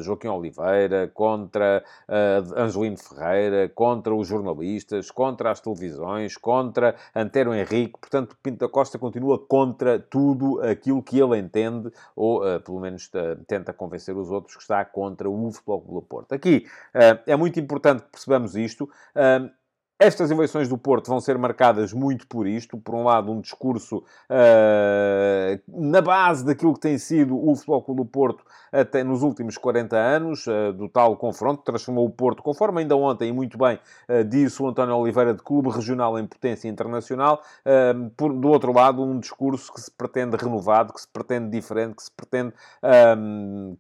[0.01, 1.83] Joaquim Oliveira, contra
[2.95, 9.37] Ferreira, contra os jornalistas, contra as televisões, contra Antero Henrique, portanto, Pinto da Costa continua
[9.39, 13.09] contra tudo aquilo que ele entende, ou pelo menos
[13.47, 16.33] tenta convencer os outros que está contra o Futebol Clube do Porto.
[16.33, 16.65] Aqui
[17.25, 18.89] é muito importante que percebamos isto.
[20.03, 22.75] Estas eleições do Porto vão ser marcadas muito por isto.
[22.75, 28.05] Por um lado, um discurso uh, na base daquilo que tem sido o Clube do
[28.05, 32.95] Porto até nos últimos 40 anos, uh, do tal confronto, transformou o Porto, conforme ainda
[32.95, 33.77] ontem, e muito bem,
[34.09, 37.43] uh, disse o António Oliveira, de clube regional em potência internacional.
[38.17, 42.03] Por, do outro lado, um discurso que se pretende renovado, que se pretende diferente, que
[42.03, 42.53] se pretende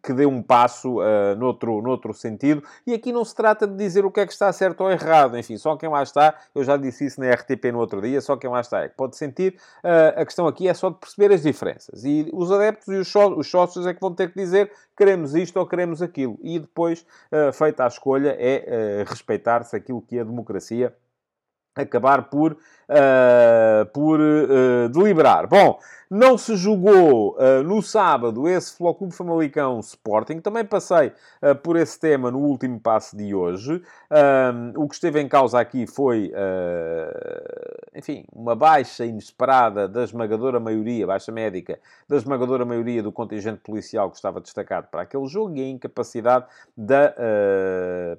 [0.03, 0.97] que dê um passo
[1.37, 2.63] noutro, noutro sentido.
[2.85, 5.37] E aqui não se trata de dizer o que é que está certo ou errado.
[5.37, 8.35] Enfim, só quem lá está, eu já disse isso na RTP no outro dia, só
[8.35, 9.55] quem lá está é que pode sentir.
[9.83, 12.03] Uh, a questão aqui é só de perceber as diferenças.
[12.03, 15.33] E os adeptos e os, só, os sócios é que vão ter que dizer queremos
[15.33, 16.37] isto ou queremos aquilo.
[16.41, 20.93] E depois, uh, feita a escolha, é uh, respeitar-se aquilo que é a democracia
[21.75, 25.47] acabar por, uh, por uh, deliberar.
[25.47, 25.79] Bom,
[26.09, 30.41] não se jogou uh, no sábado esse Flóculo Famalicão Sporting.
[30.41, 31.13] Também passei
[31.63, 33.81] por esse tema no último passo de hoje.
[34.75, 36.31] o que esteve em causa aqui foi,
[37.95, 44.09] enfim, uma baixa inesperada da esmagadora maioria, baixa médica, da esmagadora maioria do contingente policial
[44.09, 46.45] que estava destacado para aquele jogo e a incapacidade
[46.77, 47.15] da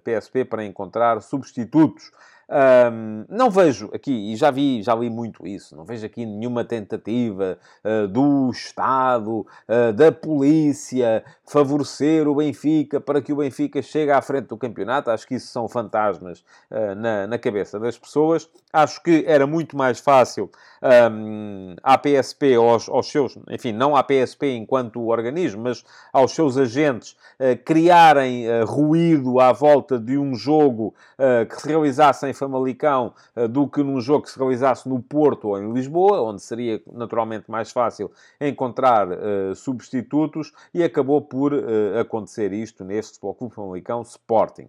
[0.03, 2.11] PSP para encontrar substitutos.
[2.53, 6.65] Um, não vejo aqui, e já vi, já li muito isso, não vejo aqui nenhuma
[6.65, 14.11] tentativa uh, do Estado, uh, da polícia, favorecer o Benfica para que o Benfica chegue
[14.11, 15.11] à frente do campeonato.
[15.11, 18.49] Acho que isso são fantasmas uh, na, na cabeça das pessoas.
[18.73, 20.51] Acho que era muito mais fácil
[21.11, 26.57] um, à PSP, aos, aos seus, enfim, não à PSP enquanto organismo, mas aos seus
[26.57, 27.17] agentes
[27.65, 30.95] criarem ruído à volta de um jogo
[31.49, 35.49] que se realizasse em Famalicão uh, do que num jogo que se realizasse no Porto
[35.49, 41.99] ou em Lisboa, onde seria naturalmente mais fácil encontrar uh, substitutos, e acabou por uh,
[42.01, 44.69] acontecer isto neste Futebol Clube Famalicão Sporting.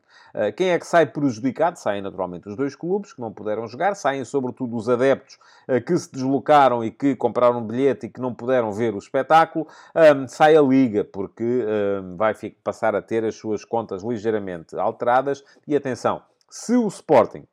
[0.55, 1.79] quem é que sai prejudicado?
[1.79, 5.39] Saem naturalmente os dois clubes que não puderam jogar, saem sobretudo os adeptos
[5.85, 9.67] que se deslocaram e que compraram um bilhete e que não puderam ver o espetáculo.
[10.27, 11.65] Sai a Liga, porque
[12.15, 15.43] vai passar a ter as suas contas ligeiramente alteradas.
[15.67, 17.45] E atenção, se o Sporting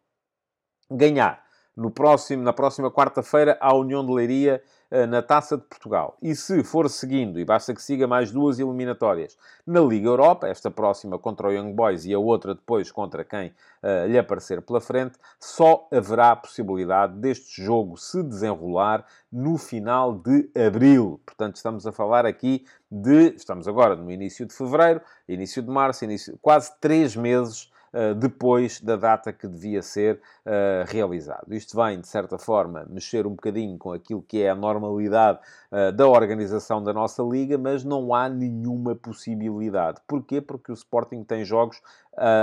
[0.90, 1.42] ganhar
[1.76, 6.18] no próximo, na próxima quarta-feira à União de Leiria eh, na Taça de Portugal.
[6.20, 10.70] E se for seguindo, e basta que siga mais duas eliminatórias na Liga Europa, esta
[10.70, 14.81] próxima contra o Young Boys e a outra depois contra quem uh, lhe aparecer pela
[14.81, 21.20] frente, só haverá possibilidade deste jogo se desenrolar no final de abril.
[21.24, 23.33] Portanto, estamos a falar aqui de.
[23.37, 27.70] Estamos agora no início de fevereiro, início de março, início, quase três meses
[28.16, 31.53] depois da data que devia ser uh, realizado.
[31.53, 35.38] Isto vem, de certa forma, mexer um bocadinho com aquilo que é a normalidade
[35.72, 40.00] uh, da organização da nossa liga, mas não há nenhuma possibilidade.
[40.07, 40.40] Porquê?
[40.40, 41.81] Porque o Sporting tem jogos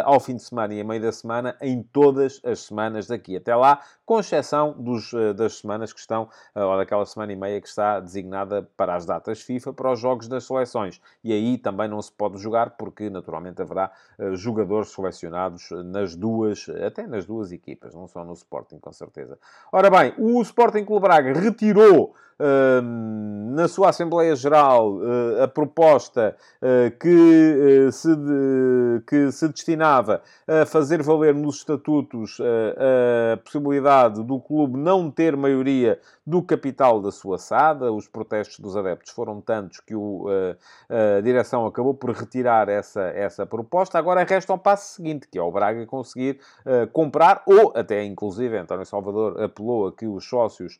[0.05, 3.53] ao fim de semana e a meio da semana, em todas as semanas daqui até
[3.53, 7.99] lá, com exceção dos, das semanas que estão, ou daquela semana e meia que está
[7.99, 10.99] designada para as datas FIFA, para os jogos das seleções.
[11.23, 13.91] E aí também não se pode jogar, porque naturalmente haverá
[14.33, 15.36] jogadores selecionados
[15.85, 19.37] nas duas, até nas duas equipas, não só no Sporting, com certeza.
[19.71, 22.15] Ora bem, o Sporting Clube Braga retirou
[23.53, 30.21] na sua Assembleia Geral uh, a proposta uh, que, uh, se de, que se destinava
[30.47, 32.39] a fazer valer nos estatutos
[33.33, 37.85] a possibilidade do clube não ter maioria do capital da sua SAD.
[37.85, 40.27] Os protestos dos adeptos foram tantos que o,
[40.89, 43.97] a direção acabou por retirar essa, essa proposta.
[43.97, 46.39] Agora resta o passo seguinte, que é o Braga conseguir
[46.91, 50.79] comprar, ou até inclusive António Salvador apelou a que os sócios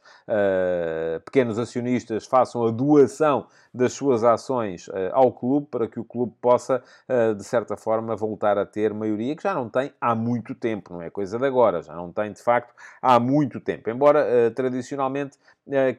[1.26, 6.04] pequenos pequenos acionistas façam a doação das suas ações uh, ao clube para que o
[6.04, 10.16] clube possa, uh, de certa forma, voltar a ter maioria, que já não tem há
[10.16, 13.90] muito tempo, não é coisa de agora, já não tem de facto há muito tempo.
[13.90, 15.38] Embora uh, tradicionalmente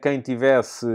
[0.01, 0.85] quem tivesse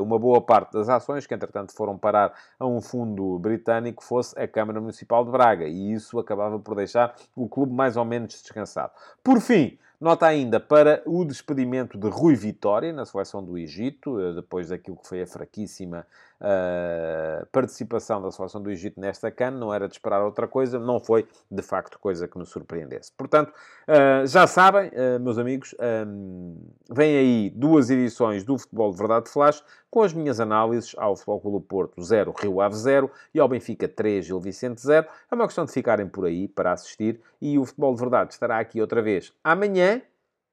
[0.00, 4.46] uma boa parte das ações, que entretanto foram parar a um fundo britânico, fosse a
[4.48, 8.92] Câmara Municipal de Braga, e isso acabava por deixar o clube mais ou menos descansado.
[9.22, 14.32] Por fim, Nota ainda para o despedimento de Rui Vitória na seleção do Egito, eh,
[14.32, 16.04] depois daquilo que foi a fraquíssima
[16.42, 19.52] uh, participação da seleção do Egito nesta CAN.
[19.52, 23.12] Não era de esperar outra coisa, não foi de facto coisa que me surpreendesse.
[23.16, 25.74] Portanto, uh, já sabem, uh, meus amigos,
[26.06, 26.56] um,
[26.90, 31.40] vem aí duas edições do Futebol de Verdade Flash com as minhas análises ao Futebol
[31.40, 35.06] Clube Porto 0, Rio Ave 0 e ao Benfica 3, Gil Vicente 0.
[35.30, 38.58] É uma questão de ficarem por aí para assistir e o Futebol de Verdade estará
[38.58, 40.02] aqui outra vez amanhã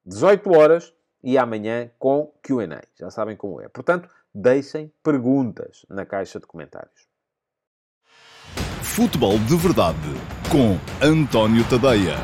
[0.06, 2.82] 18 horas e amanhã com Q&A.
[2.96, 3.68] Já sabem como é.
[3.68, 7.08] Portanto, deixem perguntas na caixa de comentários.
[8.84, 9.98] Futebol de Verdade
[10.52, 12.18] com António Tadeia.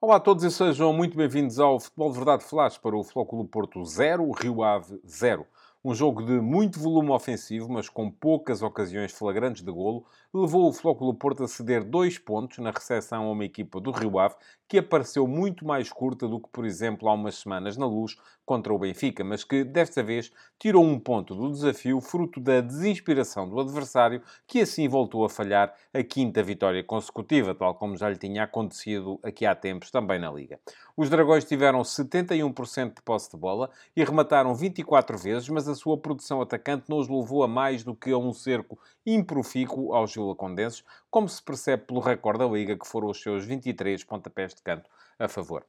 [0.00, 3.26] Olá a todos e sejam muito bem-vindos ao Futebol de Verdade Flash para o Futebol
[3.26, 5.46] Clube Porto 0, Rio Ave 0.
[5.84, 10.72] Um jogo de muito volume ofensivo, mas com poucas ocasiões flagrantes de golo, levou o
[10.72, 14.36] Flóculo Porto a ceder dois pontos na recepção a uma equipa do Rio Ave,
[14.72, 18.72] que apareceu muito mais curta do que, por exemplo, há umas semanas na luz contra
[18.72, 23.60] o Benfica, mas que, desta vez, tirou um ponto do desafio, fruto da desinspiração do
[23.60, 28.44] adversário, que assim voltou a falhar a quinta vitória consecutiva, tal como já lhe tinha
[28.44, 30.58] acontecido aqui há tempos também na Liga.
[30.96, 35.98] Os Dragões tiveram 71% de posse de bola e remataram 24 vezes, mas a sua
[35.98, 40.84] produção atacante não os levou a mais do que a um cerco improfícuo aos Condenses,
[41.12, 44.88] como se percebe pelo recorde da Liga, que foram os seus 23 pontapés de canto
[45.18, 45.66] a favor.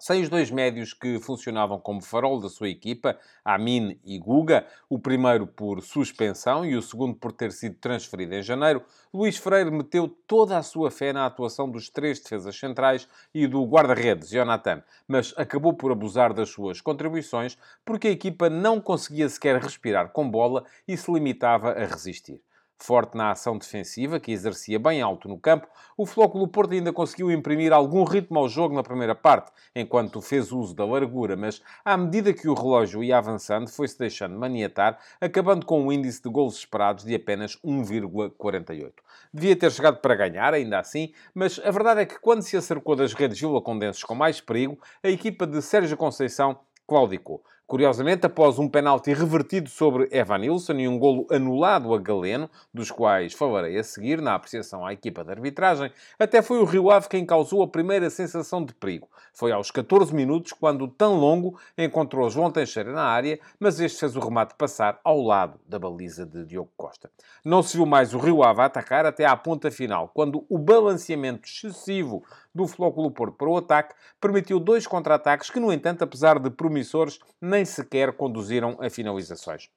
[0.00, 4.98] Sem os dois médios que funcionavam como farol da sua equipa, Amin e Guga, o
[4.98, 8.82] primeiro por suspensão e o segundo por ter sido transferido em janeiro,
[9.14, 13.64] Luís Freire meteu toda a sua fé na atuação dos três defesas centrais e do
[13.64, 19.62] guarda-redes, Jonathan, mas acabou por abusar das suas contribuições porque a equipa não conseguia sequer
[19.62, 22.42] respirar com bola e se limitava a resistir.
[22.82, 27.30] Forte na ação defensiva, que exercia bem alto no campo, o Flóculo Porto ainda conseguiu
[27.30, 31.96] imprimir algum ritmo ao jogo na primeira parte, enquanto fez uso da largura, mas à
[31.96, 36.56] medida que o relógio ia avançando, foi-se deixando maniatar, acabando com um índice de gols
[36.56, 38.92] esperados de apenas 1,48.
[39.32, 42.96] Devia ter chegado para ganhar, ainda assim, mas a verdade é que quando se acercou
[42.96, 47.42] das redes vilacondenses com mais perigo, a equipa de Sérgio Conceição claudicou.
[47.72, 52.90] Curiosamente, após um penalti revertido sobre Evan Nilsson e um golo anulado a Galeno, dos
[52.90, 57.08] quais falarei a seguir na apreciação à equipa de arbitragem, até foi o Rio Ave
[57.08, 59.08] quem causou a primeira sensação de perigo.
[59.32, 64.14] Foi aos 14 minutos, quando tão longo encontrou João Teixeira na área, mas este fez
[64.16, 67.10] o remate passar ao lado da baliza de Diogo Costa.
[67.42, 71.48] Não se viu mais o Rio Ave atacar até à ponta final, quando o balanceamento
[71.48, 72.22] excessivo
[72.54, 77.18] do Flóculo Porto para o ataque permitiu dois contra-ataques que, no entanto, apesar de promissores,
[77.40, 79.70] nem sequer conduziram a finalizações.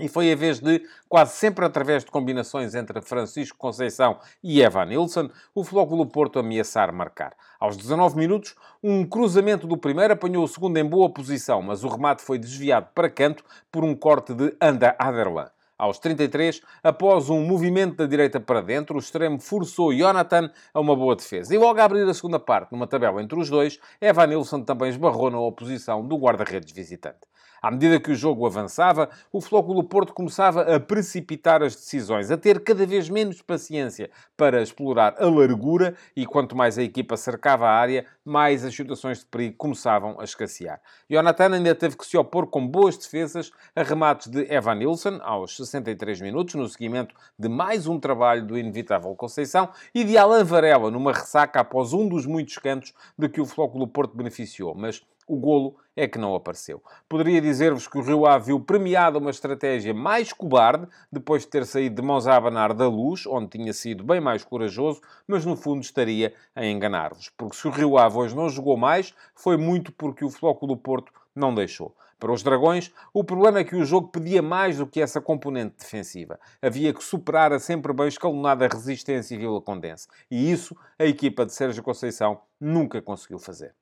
[0.00, 4.86] E foi a vez de, quase sempre através de combinações entre Francisco Conceição e Evan
[4.86, 7.34] Nilsson, o Flóculo Porto ameaçar marcar.
[7.60, 11.88] Aos 19 minutos, um cruzamento do primeiro apanhou o segundo em boa posição, mas o
[11.88, 15.50] remate foi desviado para canto por um corte de Anda Aderlan.
[15.82, 20.94] Aos 33, após um movimento da direita para dentro, o extremo forçou Jonathan a uma
[20.94, 21.52] boa defesa.
[21.52, 24.90] E logo a abrir a segunda parte, numa tabela entre os dois, Evan Nilsson também
[24.90, 27.31] esbarrou na oposição do guarda-redes visitante.
[27.62, 32.36] À medida que o jogo avançava, o Flóculo Porto começava a precipitar as decisões, a
[32.36, 37.68] ter cada vez menos paciência para explorar a largura e quanto mais a equipa cercava
[37.68, 40.80] a área, mais as situações de perigo começavam a escassear.
[41.08, 45.56] Jonathan ainda teve que se opor com boas defesas a remates de Evan Nilsson aos
[45.56, 50.90] 63 minutos, no seguimento de mais um trabalho do inevitável Conceição, e de Alan Varela
[50.90, 54.74] numa ressaca após um dos muitos cantos de que o Flóculo Porto beneficiou.
[54.74, 56.82] Mas o golo é que não apareceu.
[57.08, 61.66] Poderia dizer-vos que o Rio Ave viu premiada uma estratégia mais cobarde, depois de ter
[61.66, 65.56] saído de mãos a abanar da luz, onde tinha sido bem mais corajoso, mas no
[65.56, 67.30] fundo estaria a enganar-vos.
[67.36, 70.80] Porque se o Rio Ave hoje não jogou mais, foi muito porque o Flóculo do
[70.80, 71.94] Porto não deixou.
[72.22, 75.74] Para os Dragões, o problema é que o jogo pedia mais do que essa componente
[75.76, 76.38] defensiva.
[76.62, 80.06] Havia que superar a sempre bem escalonada resistência e Vila Condense.
[80.30, 83.74] E isso a equipa de Sérgio Conceição nunca conseguiu fazer.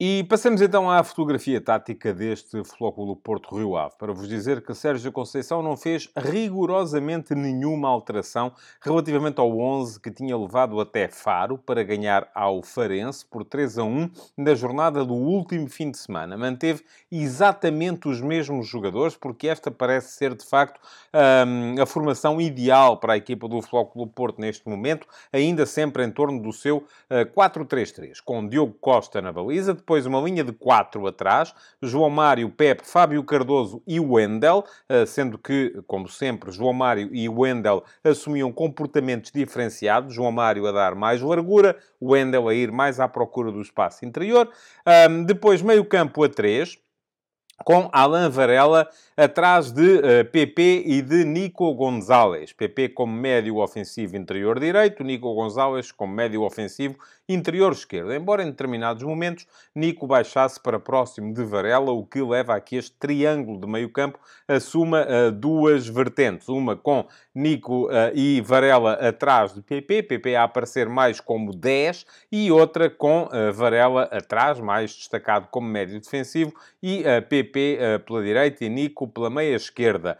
[0.00, 4.72] E passamos então à fotografia tática deste Flóculo Porto Rio Ave, para vos dizer que
[4.72, 11.58] Sérgio Conceição não fez rigorosamente nenhuma alteração relativamente ao 11 que tinha levado até Faro
[11.58, 16.36] para ganhar ao Farense por 3 a 1 na jornada do último fim de semana.
[16.36, 20.78] Manteve exatamente os mesmos jogadores, porque esta parece ser de facto
[21.12, 26.10] um, a formação ideal para a equipa do Flóculo Porto neste momento, ainda sempre em
[26.12, 26.76] torno do seu
[27.10, 32.50] uh, 4-3-3, com Diogo Costa na baliza, depois uma linha de quatro atrás, João Mário,
[32.50, 38.52] Pepe, Fábio Cardoso e Wendel, eh, sendo que, como sempre, João Mário e Wendel assumiam
[38.52, 43.62] comportamentos diferenciados, João Mário a dar mais largura, Wendel a ir mais à procura do
[43.62, 44.50] espaço interior.
[45.24, 46.78] Depois, meio campo a três,
[47.64, 52.52] com Alain Varela atrás de uh, eh, PP e de Nico Gonzalez.
[52.52, 56.96] PP como médio ofensivo interior direito, Nico Gonzalez como médio ofensivo
[57.28, 58.12] interior esquerdo.
[58.12, 62.76] Embora em determinados momentos Nico baixasse para próximo de Varela, o que leva a que
[62.76, 66.48] este triângulo de meio campo assuma uh, duas vertentes.
[66.48, 72.06] Uma com Nico uh, e Varela atrás de PP, PP a aparecer mais como 10,
[72.32, 76.52] e outra com Varela atrás, mais destacado como médio defensivo,
[76.82, 80.18] e PP pela direita e Nico pela meia esquerda.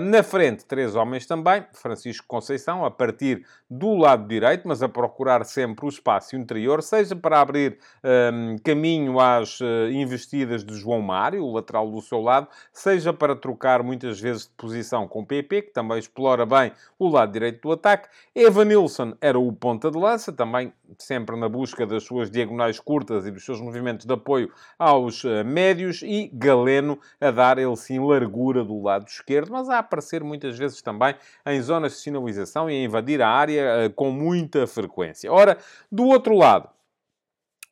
[0.00, 1.64] na frente, três homens também.
[1.72, 7.14] Francisco Conceição, a partir do lado direito, mas a procurar sempre o espaço interior, seja
[7.14, 12.48] para abrir um, caminho às uh, investidas de João Mário, o lateral do seu lado,
[12.72, 17.32] seja para trocar muitas vezes de posição com PP, que também explora bem o lado
[17.32, 18.08] direito do ataque.
[18.34, 23.30] Evanilson era o ponta de lança, também sempre na busca das suas diagonais curtas e
[23.30, 28.64] dos seus movimentos de apoio aos uh, médios, e Galeno a dar, ele sim, largura
[28.64, 31.14] do lado esquerdo, mas a aparecer muitas vezes também
[31.46, 35.30] em zonas de sinalização e a invadir a área uh, com muita frequência.
[35.30, 35.58] Ora,
[35.90, 36.70] do outro lado,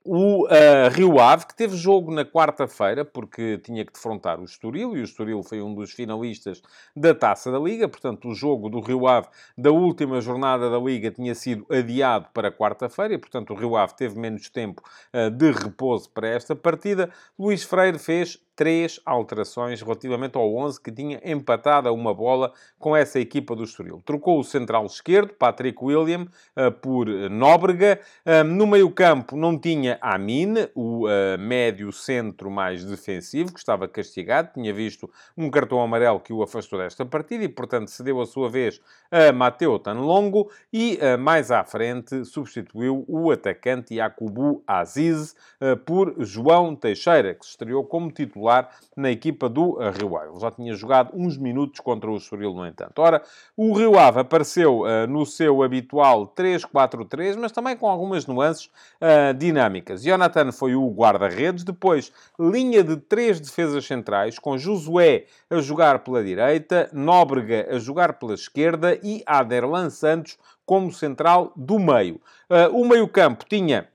[0.09, 4.97] o uh, Rio Ave, que teve jogo na quarta-feira, porque tinha que defrontar o Estoril,
[4.97, 6.63] e o Estoril foi um dos finalistas
[6.95, 9.27] da Taça da Liga, portanto, o jogo do Rio Ave
[9.59, 13.97] da última jornada da Liga tinha sido adiado para quarta-feira, e, portanto, o Rio Ave
[13.97, 14.81] teve menos tempo
[15.13, 17.11] uh, de repouso para esta partida.
[17.37, 22.97] Luís Freire fez três alterações relativamente ao 11 que tinha empatado a uma bola com
[22.97, 24.03] essa equipa do Estoril.
[24.05, 26.27] Trocou o central esquerdo, Patrick William,
[26.57, 28.01] uh, por Nóbrega.
[28.25, 31.05] Uh, no meio campo não tinha Amin, o
[31.39, 34.51] médio centro mais defensivo, que estava castigado.
[34.55, 38.49] Tinha visto um cartão amarelo que o afastou desta partida e, portanto, cedeu a sua
[38.49, 38.81] vez
[39.11, 40.51] a Mateo Tanlongo.
[40.73, 45.35] E mais à frente substituiu o atacante Yakubu Aziz
[45.85, 48.46] por João Teixeira, que se estreou como titular
[48.97, 50.41] na equipa do Rio Ave.
[50.41, 52.99] Já tinha jogado uns minutos contra o Estoril, no entanto.
[52.99, 53.23] Ora,
[53.57, 59.35] o Rio Ave apareceu uh, no seu habitual 3-4-3, mas também com algumas nuances uh,
[59.37, 60.03] dinâmicas.
[60.03, 66.23] Jonathan foi o guarda-redes, depois linha de três defesas centrais, com Josué a jogar pela
[66.25, 72.21] direita, Nóbrega a jogar pela esquerda e Aderlan Santos como central do meio.
[72.51, 73.89] Uh, o meio-campo tinha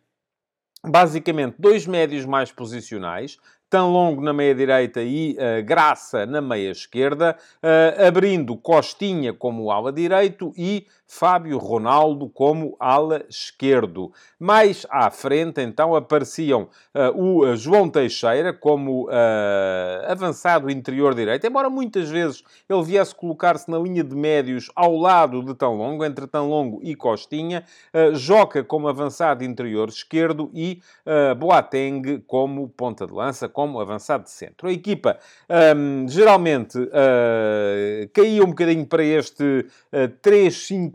[0.84, 3.38] basicamente dois médios mais posicionais,
[3.72, 10.54] tão longo na meia-direita e uh, Graça na meia-esquerda, uh, abrindo Costinha como ala direito
[10.58, 14.14] e Fábio Ronaldo como ala esquerdo.
[14.40, 19.10] Mais à frente, então, apareciam uh, o João Teixeira como
[20.08, 25.44] avançado interior direito, embora muitas vezes ele viesse colocar-se na linha de médios ao lado
[25.44, 27.66] de Tão Longo, entre Tão Longo e Costinha,
[28.14, 30.82] Joca como avançado interior esquerdo e
[31.38, 34.70] Boateng como ponta de lança, como avançado de centro.
[34.70, 35.18] A equipa
[35.76, 39.66] um, geralmente uh, caía um bocadinho para este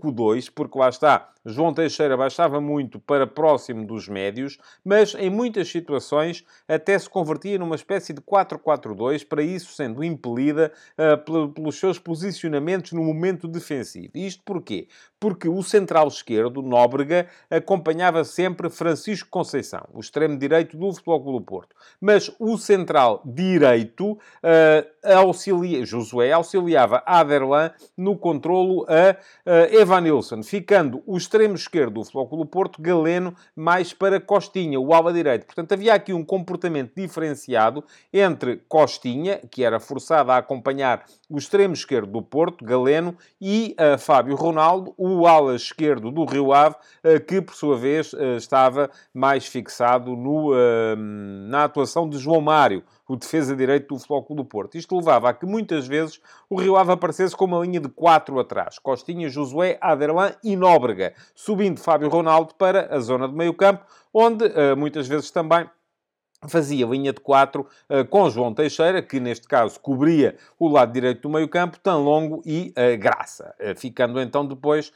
[0.09, 5.31] uh, 3-5-2, porque lá está, João Teixeira baixava muito para próximo dos médios, mas em
[5.31, 11.79] muitas situações até se convertia numa espécie de 4-4-2, para isso sendo impelida uh, pelos
[11.79, 14.11] seus posicionamentos no momento defensivo.
[14.15, 14.89] Isto porquê?
[15.21, 21.39] Porque o central esquerdo, Nóbrega, acompanhava sempre Francisco Conceição, o extremo direito do Futebol Clube
[21.39, 21.77] do Porto.
[22.01, 31.03] Mas o central direito, uh, auxilia, Josué, auxiliava Aderlan no controlo a uh, Evanilson, ficando
[31.07, 35.45] o extremo esquerdo do Futebol do Porto, Galeno, mais para Costinha, o ala direito.
[35.45, 41.75] Portanto, havia aqui um comportamento diferenciado entre Costinha, que era forçado a acompanhar o extremo
[41.75, 47.21] esquerdo do Porto, Galeno, e uh, Fábio Ronaldo, o ala esquerdo do Rio Ave, uh,
[47.21, 50.53] que por sua vez uh, estava mais fixado no,
[51.49, 54.77] na atuação de João Mário, o defesa direito do Clube do Porto.
[54.77, 58.39] Isto levava a que muitas vezes o Rio Ave aparecesse com uma linha de quatro
[58.39, 58.79] atrás.
[58.79, 64.45] Costinha, Josué, Aderlan e Nóbrega, subindo Fábio Ronaldo para a zona de meio campo, onde
[64.77, 65.69] muitas vezes também
[66.49, 71.23] fazia linha de 4 uh, com João Teixeira, que neste caso cobria o lado direito
[71.23, 74.93] do meio-campo, tão longo e uh, Graça, uh, ficando então depois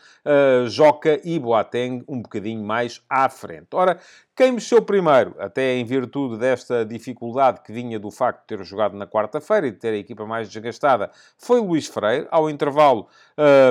[0.69, 3.69] Joca e Boateng um bocadinho mais à frente.
[3.73, 3.99] Ora,
[4.41, 8.97] quem mexeu primeiro, até em virtude desta dificuldade que vinha do facto de ter jogado
[8.97, 12.27] na quarta-feira e de ter a equipa mais desgastada, foi Luís Freire.
[12.31, 13.07] Ao intervalo,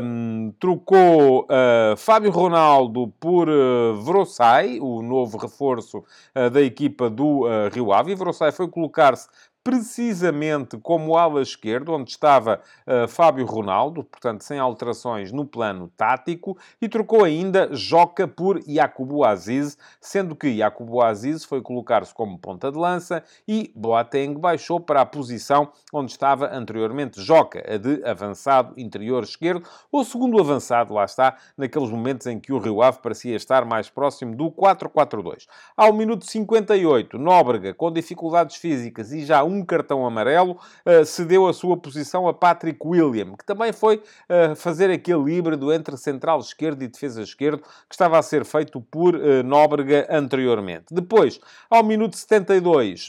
[0.03, 6.03] um, trocou uh, Fábio Ronaldo por uh, Vrossai, o novo reforço
[6.35, 8.11] uh, da equipa do uh, Rio Ave.
[8.11, 9.27] E Vrossai foi colocar-se
[9.63, 16.57] precisamente como ala esquerdo, onde estava uh, Fábio Ronaldo, portanto, sem alterações no plano tático,
[16.81, 22.71] e trocou ainda Joca por Yakubu Aziz, sendo que Yakubu Aziz foi colocar-se como ponta
[22.71, 28.73] de lança e Boateng baixou para a posição onde estava anteriormente Joca, a de avançado
[28.77, 33.35] interior esquerdo, ou segundo avançado, lá está, naqueles momentos em que o Rio Ave parecia
[33.35, 35.47] estar mais próximo do 4-4-2.
[35.75, 41.53] Ao minuto 58, Nóbrega, com dificuldades físicas e já um cartão amarelo, uh, cedeu a
[41.53, 46.83] sua posição a Patrick William, que também foi uh, fazer aquele híbrido entre central esquerdo
[46.83, 50.85] e defesa esquerdo que estava a ser feito por uh, Nóbrega anteriormente.
[50.91, 51.39] Depois,
[51.69, 53.07] ao minuto 72,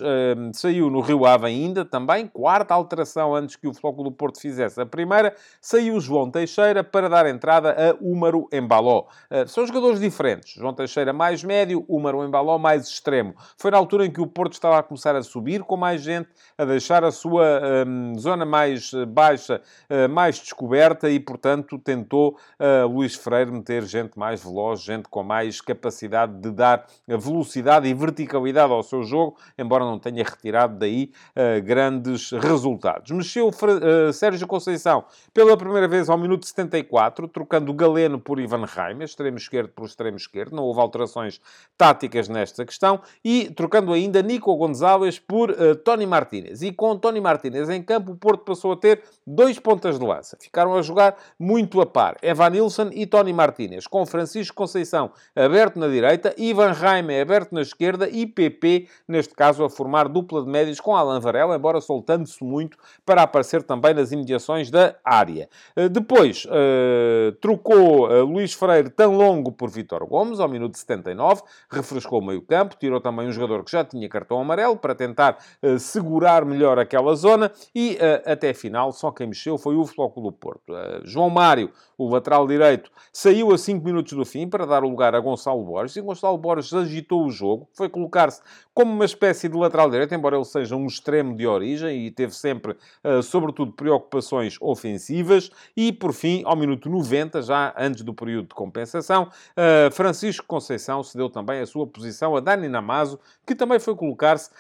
[0.53, 4.81] saiu no Rio Ave ainda, também, quarta alteração antes que o Futebol do Porto fizesse
[4.81, 9.07] a primeira, saiu João Teixeira para dar entrada a Úmaro Embaló.
[9.47, 10.55] são jogadores diferentes.
[10.55, 13.35] João Teixeira mais médio, Úmaro Embaló mais extremo.
[13.59, 16.30] Foi na altura em que o Porto estava a começar a subir com mais gente,
[16.57, 22.37] a deixar a sua um, zona mais eh, baixa uh, mais descoberta e, portanto, tentou
[22.59, 27.95] uh, Luís Freire meter gente mais veloz, gente com mais capacidade de dar velocidade e
[27.95, 33.11] verticalidade ao seu jogo, embora não tenha retirado daí uh, grandes resultados.
[33.11, 33.51] Mexeu
[34.13, 39.71] Sérgio Conceição pela primeira vez ao minuto 74, trocando Galeno por Ivan Reimer, extremo esquerdo
[39.71, 41.41] por extremo esquerdo, não houve alterações
[41.77, 45.55] táticas nesta questão, e trocando ainda Nico Gonzalez por
[45.85, 46.63] Tony Martins Martínez.
[46.63, 50.37] E com Tony Martínez em campo, o Porto passou a ter dois pontas de lança.
[50.41, 52.17] Ficaram a jogar muito a par.
[52.23, 57.63] Evan Nilsson e Tony Martínez, com Francisco Conceição aberto na direita, Ivan Raime aberto na
[57.63, 62.43] esquerda e PP, neste caso, a formar dupla de médios com Alan Varela, embora soltando-se
[62.45, 65.49] muito para aparecer também nas imediações da área.
[65.77, 71.43] Eh, depois, uh, trocou uh, Luís Freire tão longo por Vitor Gomes, ao minuto 79,
[71.71, 75.39] refrescou o meio campo, tirou também um jogador que já tinha cartão amarelo para tentar
[75.79, 76.10] segurar
[76.45, 80.73] melhor aquela zona e até final só quem mexeu foi o Flóculo Porto.
[81.05, 85.21] João Mário, o lateral direito, saiu a 5 minutos do fim para dar lugar a
[85.21, 88.41] Gonçalo Borges e Gonçalo Borges agitou o jogo, foi colocar-se
[88.73, 92.35] como uma espécie de lateral direito, embora ele seja um extremo de origem e teve
[92.35, 92.73] sempre,
[93.05, 95.51] uh, sobretudo, preocupações ofensivas.
[95.77, 99.29] E, por fim, ao minuto 90, já antes do período de compensação,
[99.93, 104.51] Francisco Conceição cedeu também a sua posição a Dani Namazo, que também foi colocar-se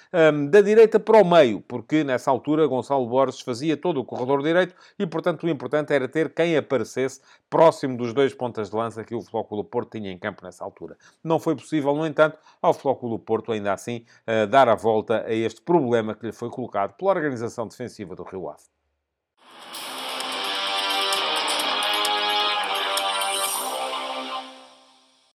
[0.50, 4.74] da direita para o meio, porque nessa altura Gonçalo Borges fazia todo o corredor direito
[4.98, 9.14] e, portanto, o importante era ter quem aparecesse próximo dos dois pontas de lança que
[9.14, 10.96] o Flóculo Porto tinha em campo nessa altura.
[11.22, 15.32] Não foi possível, no entanto, ao Flóculo Porto ainda assim uh, dar a volta a
[15.32, 18.79] este problema que lhe foi colocado pela organização defensiva do Rio Ave.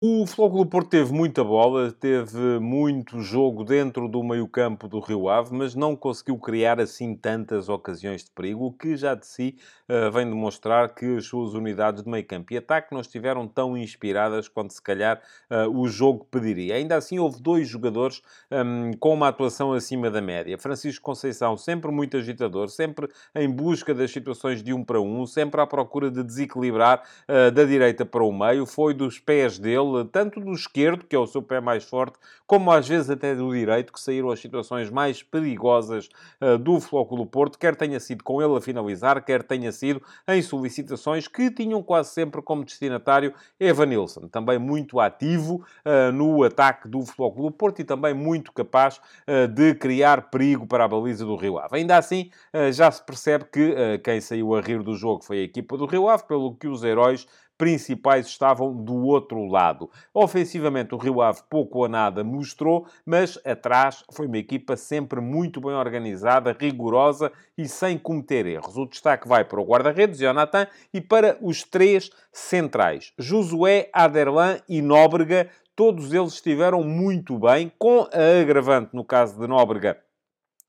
[0.00, 5.54] O Flóculo Porto teve muita bola, teve muito jogo dentro do meio-campo do Rio Ave,
[5.54, 9.56] mas não conseguiu criar assim tantas ocasiões de perigo, o que já de si
[9.88, 14.46] uh, vem demonstrar que as suas unidades de meio-campo e ataque não estiveram tão inspiradas
[14.46, 16.74] quanto se calhar uh, o jogo pediria.
[16.74, 18.20] Ainda assim, houve dois jogadores
[18.50, 20.58] um, com uma atuação acima da média.
[20.58, 25.60] Francisco Conceição, sempre muito agitador, sempre em busca das situações de um para um, sempre
[25.62, 30.40] à procura de desequilibrar uh, da direita para o meio, foi dos pés dele tanto
[30.40, 33.92] do esquerdo, que é o seu pé mais forte, como às vezes até do direito,
[33.92, 36.08] que saíram as situações mais perigosas
[36.40, 40.40] uh, do Flóculo Porto, quer tenha sido com ele a finalizar, quer tenha sido em
[40.40, 47.04] solicitações que tinham quase sempre como destinatário Evanilson, também muito ativo uh, no ataque do
[47.04, 51.58] Flóculo Porto e também muito capaz uh, de criar perigo para a baliza do Rio
[51.58, 51.76] Ave.
[51.76, 52.30] Ainda assim,
[52.72, 56.08] já se percebe que quem saiu a rir do jogo foi a equipa do Rio
[56.08, 57.26] Ave, pelo que os heróis
[57.56, 59.90] principais estavam do outro lado.
[60.12, 65.60] Ofensivamente, o Rio Ave pouco ou nada mostrou, mas atrás foi uma equipa sempre muito
[65.60, 68.76] bem organizada, rigorosa e sem cometer erros.
[68.76, 74.82] O destaque vai para o guarda-redes, Jonathan, e para os três centrais, Josué, Aderlan e
[74.82, 75.48] Nóbrega.
[75.76, 79.98] Todos eles estiveram muito bem, com a agravante, no caso de Nóbrega,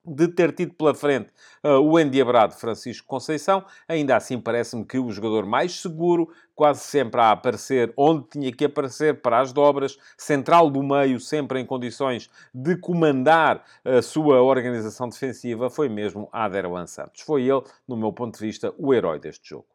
[0.06, 1.30] de ter tido pela frente
[1.64, 7.20] uh, o endiabrado Francisco Conceição, ainda assim parece-me que o jogador mais seguro, quase sempre
[7.20, 12.30] a aparecer onde tinha que aparecer para as dobras, central do meio, sempre em condições
[12.54, 17.22] de comandar a sua organização defensiva, foi mesmo Aderlan Santos.
[17.22, 19.75] Foi ele, no meu ponto de vista, o herói deste jogo.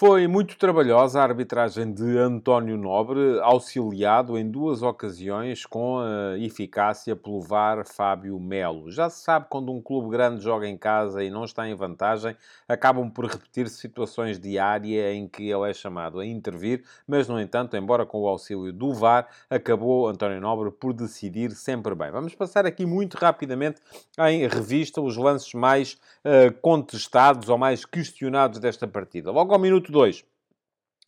[0.00, 7.14] Foi muito trabalhosa a arbitragem de António Nobre, auxiliado em duas ocasiões com a eficácia
[7.14, 8.90] pelo VAR Fábio Melo.
[8.90, 12.34] Já se sabe quando um clube grande joga em casa e não está em vantagem,
[12.66, 17.38] acabam por repetir situações de área em que ele é chamado a intervir, mas no
[17.38, 22.10] entanto, embora com o auxílio do VAR, acabou António Nobre por decidir sempre bem.
[22.10, 23.82] Vamos passar aqui muito rapidamente
[24.18, 29.30] em revista os lances mais uh, contestados ou mais questionados desta partida.
[29.30, 30.24] Logo ao minuto 2.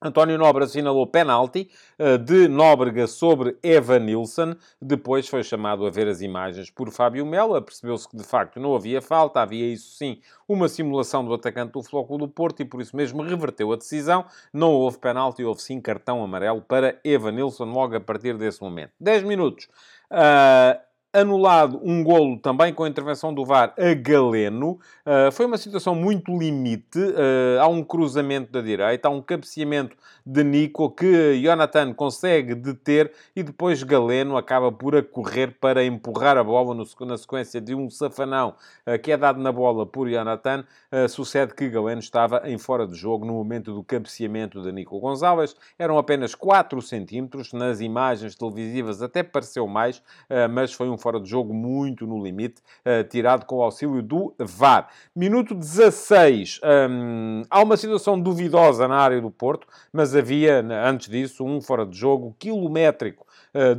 [0.03, 4.57] António Nobre assinalou penalti uh, de Nóbrega sobre Eva Nilsson.
[4.81, 7.61] Depois foi chamado a ver as imagens por Fábio Melo.
[7.63, 9.41] Percebeu-se que, de facto, não havia falta.
[9.41, 13.23] Havia, isso sim, uma simulação do atacante do Flóculo do Porto e, por isso mesmo,
[13.23, 14.25] reverteu a decisão.
[14.53, 18.91] Não houve penalti, houve sim cartão amarelo para Eva Nilsson logo a partir desse momento.
[18.99, 19.69] 10 minutos.
[20.11, 24.79] Uh, anulado um golo também com a intervenção do VAR a Galeno.
[25.05, 26.99] Uh, foi uma situação muito limite.
[26.99, 29.95] Uh, há um cruzamento da direita, há um cabeceamento
[30.25, 36.39] de Nico que Jonathan consegue deter e depois Galeno acaba por a correr para empurrar
[36.39, 38.55] a bola no, na sequência de um safanão
[38.87, 40.65] uh, que é dado na bola por Jonathan.
[41.11, 45.55] sucede que Galeno estava em fora de jogo no momento do cabeceamento de Nico Gonzalez.
[45.79, 47.53] Eram apenas 4 centímetros.
[47.53, 50.03] Nas imagens televisivas até pareceu mais,
[50.51, 54.35] mas foi um fora de jogo muito no limite, uh, tirado com o auxílio do
[54.39, 54.89] VAR.
[55.15, 61.45] Minuto 16, um, há uma situação duvidosa na área do Porto, mas havia, antes disso,
[61.45, 63.27] um fora de jogo quilométrico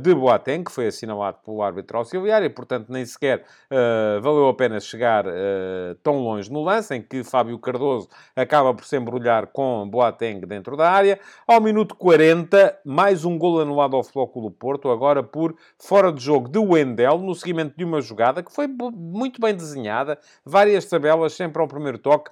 [0.00, 4.54] de Boateng, que foi assinalado pelo árbitro auxiliar, e portanto nem sequer uh, valeu a
[4.54, 9.48] pena chegar uh, tão longe no lance, em que Fábio Cardoso acaba por se embrulhar
[9.48, 11.18] com Boateng dentro da área.
[11.46, 16.48] Ao minuto 40, mais um gol anulado ao Flóculo Porto, agora por fora de jogo
[16.48, 21.60] de Wendel, no seguimento de uma jogada que foi muito bem desenhada, várias tabelas sempre
[21.60, 22.30] ao primeiro toque,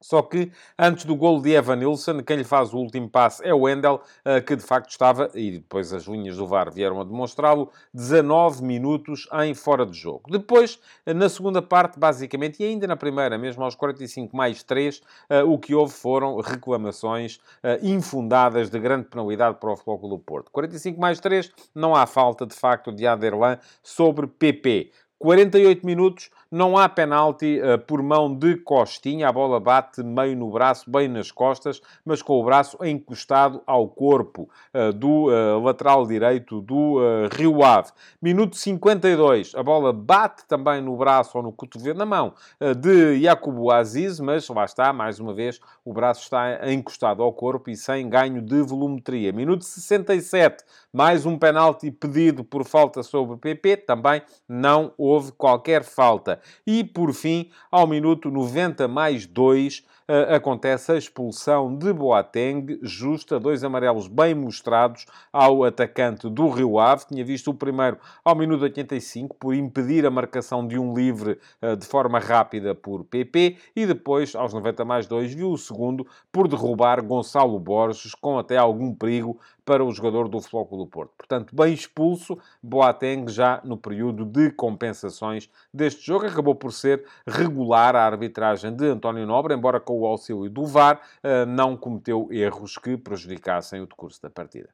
[0.00, 3.54] só que antes do gol de Evan Nilsson, quem lhe faz o último passe é
[3.54, 7.04] o Wendel, eh, que de facto estava, e depois as linhas do VAR vieram a
[7.04, 10.30] demonstrá-lo, 19 minutos em fora de jogo.
[10.30, 15.42] Depois, na segunda parte, basicamente, e ainda na primeira, mesmo aos 45 mais 3, eh,
[15.42, 20.50] o que houve foram reclamações eh, infundadas de grande penalidade para o Futebol do Porto.
[20.50, 24.90] 45 mais 3, não há falta, de facto, de Aderlan sobre PP.
[25.18, 29.28] 48 minutos, não há penalti uh, por mão de Costinha.
[29.28, 33.88] A bola bate meio no braço, bem nas costas, mas com o braço encostado ao
[33.88, 37.00] corpo uh, do uh, lateral direito do
[37.36, 37.90] Rio Ave.
[38.22, 42.34] Minuto 52, a bola bate também no braço ou no cotovelo, na mão
[42.80, 47.70] de Jacobo Aziz, mas lá está, mais uma vez, o braço está encostado ao corpo
[47.70, 49.32] e sem ganho de volumetria.
[49.32, 50.64] Minuto 67,
[50.94, 56.40] mais um penalti pedido por falta sobre o PP, também não houve qualquer falta.
[56.64, 63.40] E, por fim, ao minuto 90 mais 2, uh, acontece a expulsão de Boateng, justa,
[63.40, 67.06] dois amarelos bem mostrados ao atacante do Rio Ave.
[67.06, 71.76] Tinha visto o primeiro ao minuto 85, por impedir a marcação de um livre uh,
[71.76, 76.46] de forma rápida por PP, e depois, aos 90 mais 2, viu o segundo por
[76.46, 81.12] derrubar Gonçalo Borges, com até algum perigo para o jogador do Flóculo do Porto.
[81.16, 86.26] Portanto, bem expulso, Boateng já no período de compensações deste jogo.
[86.26, 91.00] Acabou por ser regular a arbitragem de António Nobre, embora com o auxílio do VAR,
[91.22, 94.68] eh, não cometeu erros que prejudicassem o decurso da partida.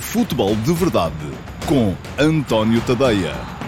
[0.00, 1.14] Futebol de Verdade
[1.66, 3.63] com António Tadeia.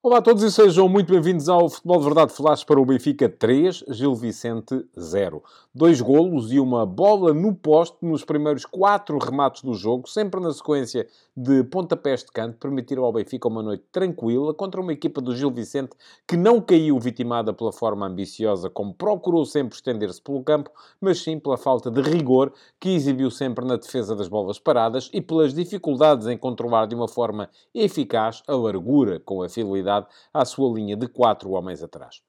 [0.00, 3.28] Olá a todos e sejam muito bem-vindos ao Futebol de Verdade Flash para o Benfica
[3.28, 5.42] 3, Gil Vicente 0.
[5.74, 10.52] Dois golos e uma bola no poste nos primeiros quatro remates do jogo, sempre na
[10.52, 11.04] sequência
[11.36, 15.50] de pontapés de canto, permitiram ao Benfica uma noite tranquila contra uma equipa do Gil
[15.50, 15.96] Vicente
[16.28, 20.70] que não caiu vitimada pela forma ambiciosa como procurou sempre estender-se pelo campo,
[21.00, 25.20] mas sim pela falta de rigor que exibiu sempre na defesa das bolas paradas e
[25.20, 29.87] pelas dificuldades em controlar de uma forma eficaz a largura com a fidelidade
[30.32, 32.22] à sua linha de quatro homens atrás.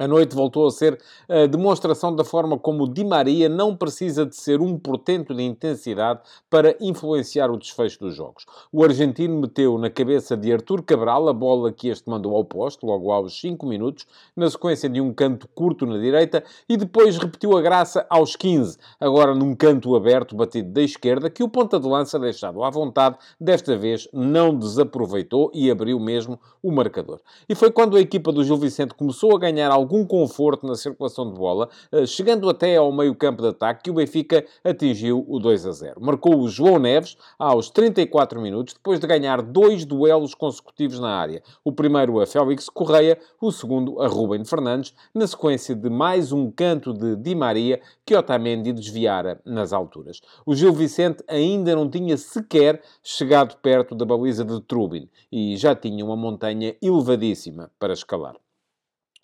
[0.00, 0.98] A noite voltou a ser
[1.28, 6.20] a demonstração da forma como Di Maria não precisa de ser um portento de intensidade
[6.48, 8.46] para influenciar o desfecho dos jogos.
[8.72, 12.86] O argentino meteu na cabeça de Artur Cabral a bola que este mandou ao posto,
[12.86, 17.54] logo aos 5 minutos, na sequência de um canto curto na direita, e depois repetiu
[17.54, 21.86] a graça aos 15, agora num canto aberto batido da esquerda, que o ponta de
[21.86, 27.20] lança, deixado à vontade, desta vez não desaproveitou e abriu mesmo o marcador.
[27.46, 30.76] E foi quando a equipa do Gil Vicente começou a ganhar algum algum conforto na
[30.76, 35.24] circulação de bola, eh, chegando até ao meio campo de ataque, que o Benfica atingiu
[35.28, 36.00] o 2 a 0.
[36.00, 41.42] Marcou o João Neves aos 34 minutos, depois de ganhar dois duelos consecutivos na área.
[41.64, 46.50] O primeiro a Félix Correia, o segundo a Ruben Fernandes, na sequência de mais um
[46.52, 50.20] canto de Di Maria que Otamendi desviara nas alturas.
[50.46, 55.74] O Gil Vicente ainda não tinha sequer chegado perto da baliza de Trubin e já
[55.74, 58.36] tinha uma montanha elevadíssima para escalar.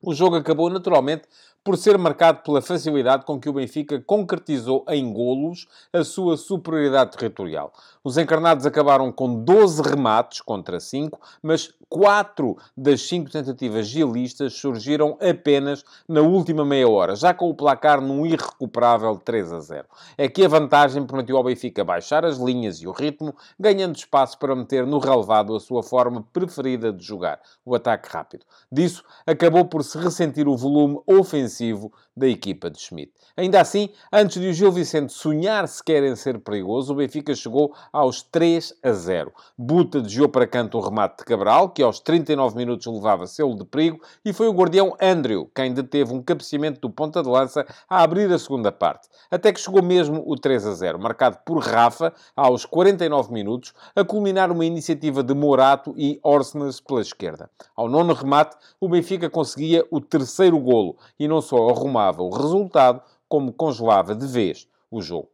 [0.06, 1.24] O jogo acabou naturalmente
[1.66, 7.16] por ser marcado pela facilidade com que o Benfica concretizou em golos a sua superioridade
[7.16, 7.72] territorial.
[8.04, 15.18] Os encarnados acabaram com 12 remates contra 5, mas 4 das 5 tentativas gilistas surgiram
[15.20, 19.84] apenas na última meia hora, já com o placar num irrecuperável 3 a 0.
[20.16, 24.38] É que a vantagem permitiu ao Benfica baixar as linhas e o ritmo, ganhando espaço
[24.38, 28.44] para meter no relevado a sua forma preferida de jogar, o ataque rápido.
[28.70, 31.55] Disso acabou por se ressentir o volume ofensivo
[32.16, 33.12] da equipa de Schmidt.
[33.36, 37.74] Ainda assim, antes de o Gil Vicente sonhar sequer em ser perigoso, o Benfica chegou
[37.92, 39.32] aos 3 a 0.
[39.58, 43.66] Buta desviou para canto o remate de Cabral, que aos 39 minutos levava selo de
[43.66, 48.02] perigo, e foi o guardião Andrew quem deteve um cabeceamento do ponta de lança a
[48.02, 49.08] abrir a segunda parte.
[49.30, 54.02] Até que chegou mesmo o 3 a 0, marcado por Rafa aos 49 minutos, a
[54.02, 57.50] culminar uma iniciativa de Morato e Orsnes pela esquerda.
[57.76, 63.02] Ao nono remate, o Benfica conseguia o terceiro golo, e não só arrumava o resultado,
[63.28, 65.30] como congelava de vez o jogo.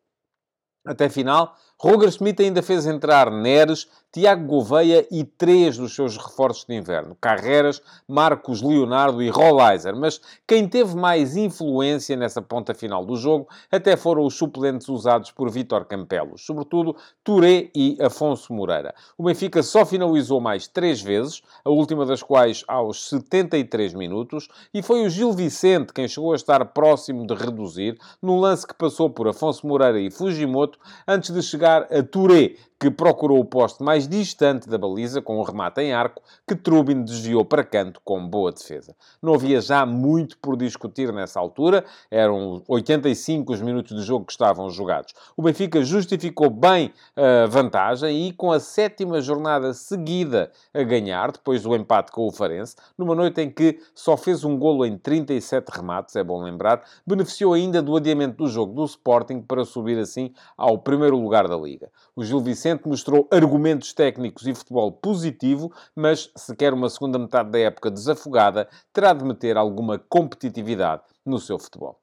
[0.84, 6.64] Até final, Roger Schmidt ainda fez entrar Neres, Tiago Gouveia e três dos seus reforços
[6.64, 9.96] de inverno, Carreras, Marcos Leonardo e Rollizer.
[9.96, 15.32] Mas quem teve mais influência nessa ponta final do jogo até foram os suplentes usados
[15.32, 18.94] por Vítor Campelos, sobretudo Touré e Afonso Moreira.
[19.18, 24.82] O Benfica só finalizou mais três vezes, a última das quais aos 73 minutos, e
[24.82, 29.10] foi o Gil Vicente quem chegou a estar próximo de reduzir, num lance que passou
[29.10, 30.78] por Afonso Moreira e Fujimoto,
[31.08, 35.44] antes de chegar a Touré, que procurou o poste mais distante da baliza, com um
[35.44, 38.96] remate em arco, que Trubin desviou para canto com boa defesa.
[39.22, 44.32] Não havia já muito por discutir nessa altura, eram 85 os minutos de jogo que
[44.32, 45.14] estavam jogados.
[45.36, 51.62] O Benfica justificou bem a vantagem e, com a sétima jornada seguida a ganhar, depois
[51.62, 55.68] do empate com o Farense, numa noite em que só fez um golo em 37
[55.68, 60.34] remates, é bom lembrar, beneficiou ainda do adiamento do jogo do Sporting para subir assim
[60.56, 61.88] ao primeiro lugar da Liga.
[62.16, 67.18] O Gil Vicente Vicente mostrou argumentos técnicos e futebol positivo, mas se quer uma segunda
[67.18, 72.01] metade da época desafogada, terá de meter alguma competitividade no seu futebol.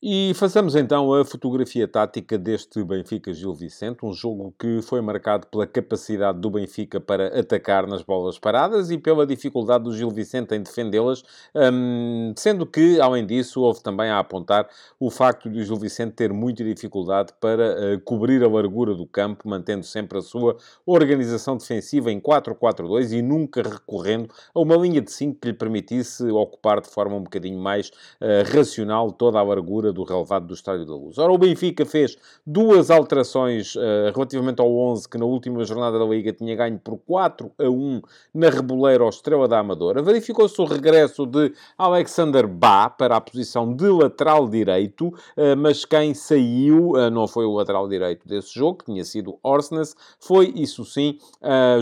[0.00, 5.48] E façamos então a fotografia tática deste Benfica Gil Vicente, um jogo que foi marcado
[5.48, 10.54] pela capacidade do Benfica para atacar nas bolas paradas e pela dificuldade do Gil Vicente
[10.54, 14.68] em defendê-las, hum, sendo que, além disso, houve também a apontar
[15.00, 19.04] o facto de o Gil Vicente ter muita dificuldade para uh, cobrir a largura do
[19.04, 25.00] campo, mantendo sempre a sua organização defensiva em 4-4-2 e nunca recorrendo a uma linha
[25.00, 29.42] de 5 que lhe permitisse ocupar de forma um bocadinho mais uh, racional toda a
[29.42, 31.18] largura do relevado do Estádio da Luz.
[31.18, 32.16] Ora, o Benfica fez
[32.46, 36.98] duas alterações uh, relativamente ao 11, que na última jornada da Liga tinha ganho por
[36.98, 38.02] 4 a 1
[38.34, 40.02] na Reboleira ao Estrela da Amadora.
[40.02, 46.14] Verificou-se o regresso de Alexander Bá para a posição de lateral direito, uh, mas quem
[46.14, 50.84] saiu uh, não foi o lateral direito desse jogo, que tinha sido Orsnes, foi, isso
[50.84, 51.18] sim,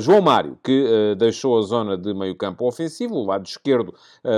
[0.00, 3.94] João Mário, que deixou a zona de meio campo ofensivo, o lado esquerdo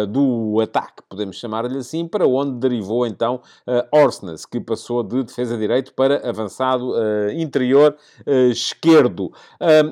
[0.09, 3.41] do ataque, podemos chamar-lhe assim, para onde derivou então
[3.93, 7.97] Orsnes, que passou de defesa direito para avançado uh, interior
[8.27, 9.33] uh, esquerdo.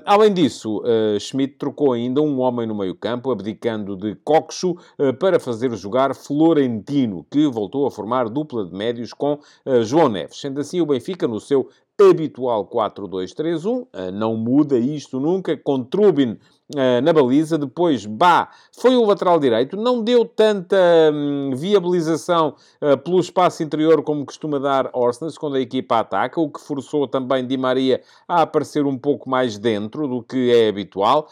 [0.04, 0.82] além disso,
[1.18, 4.76] Schmidt trocou ainda um homem no meio-campo, abdicando de Coxo
[5.18, 9.38] para fazer jogar Florentino, que voltou a formar dupla de médios com
[9.82, 10.40] João Neves.
[10.40, 11.68] Sendo assim, o Benfica, no seu
[11.98, 16.38] habitual 4-2-3-1, não muda isto nunca, com Trubin
[16.74, 17.58] uh, na baliza.
[17.58, 20.76] Depois, Bá foi o lateral direito, não deu tanta
[21.12, 26.50] hum, viabilização uh, pelo espaço interior como costuma dar Orsnes quando a equipa ataca, o
[26.50, 31.28] que forçou também Di Maria a aparecer um pouco mais dentro do que é habitual,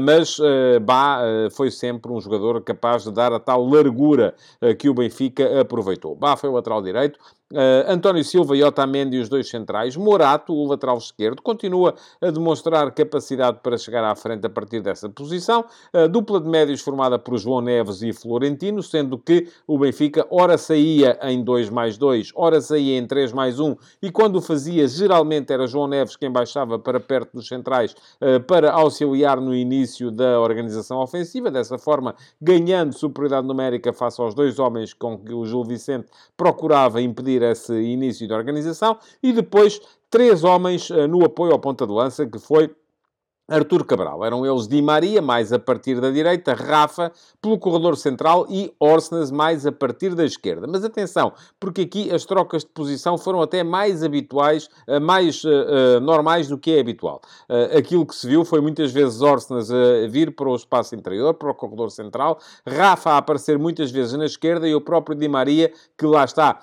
[0.00, 0.38] mas
[0.82, 1.20] Bá
[1.52, 4.34] foi sempre um jogador capaz de dar a tal largura
[4.78, 6.14] que o Benfica aproveitou.
[6.14, 7.18] Bá foi o lateral direito,
[7.52, 9.96] Uh, António Silva e Otamendi, os dois centrais.
[9.96, 15.08] Morato, o lateral esquerdo, continua a demonstrar capacidade para chegar à frente a partir dessa
[15.08, 15.64] posição.
[16.10, 21.18] Dupla de médios formada por João Neves e Florentino, sendo que o Benfica ora saía
[21.22, 25.52] em 2 mais 2, ora saía em 3 mais 1, e quando o fazia, geralmente
[25.52, 30.40] era João Neves quem baixava para perto dos centrais uh, para auxiliar no início da
[30.40, 35.64] organização ofensiva, dessa forma ganhando superioridade numérica face aos dois homens com que o Gil
[35.64, 39.80] Vicente procurava impedir esse início de organização, e depois
[40.10, 42.70] três homens uh, no apoio ao ponta de lança, que foi
[43.48, 44.22] Artur Cabral.
[44.24, 49.30] Eram eles Di Maria, mais a partir da direita, Rafa pelo corredor central e Orsnes
[49.30, 50.66] mais a partir da esquerda.
[50.66, 55.48] Mas atenção, porque aqui as trocas de posição foram até mais habituais, eh, mais uh,
[55.48, 57.22] uh, normais do que é habitual.
[57.48, 61.32] Uh, aquilo que se viu foi muitas vezes Orsnes a vir para o espaço interior,
[61.34, 65.28] para o corredor central, Rafa a aparecer muitas vezes na esquerda e o próprio Di
[65.28, 66.58] Maria, que lá está,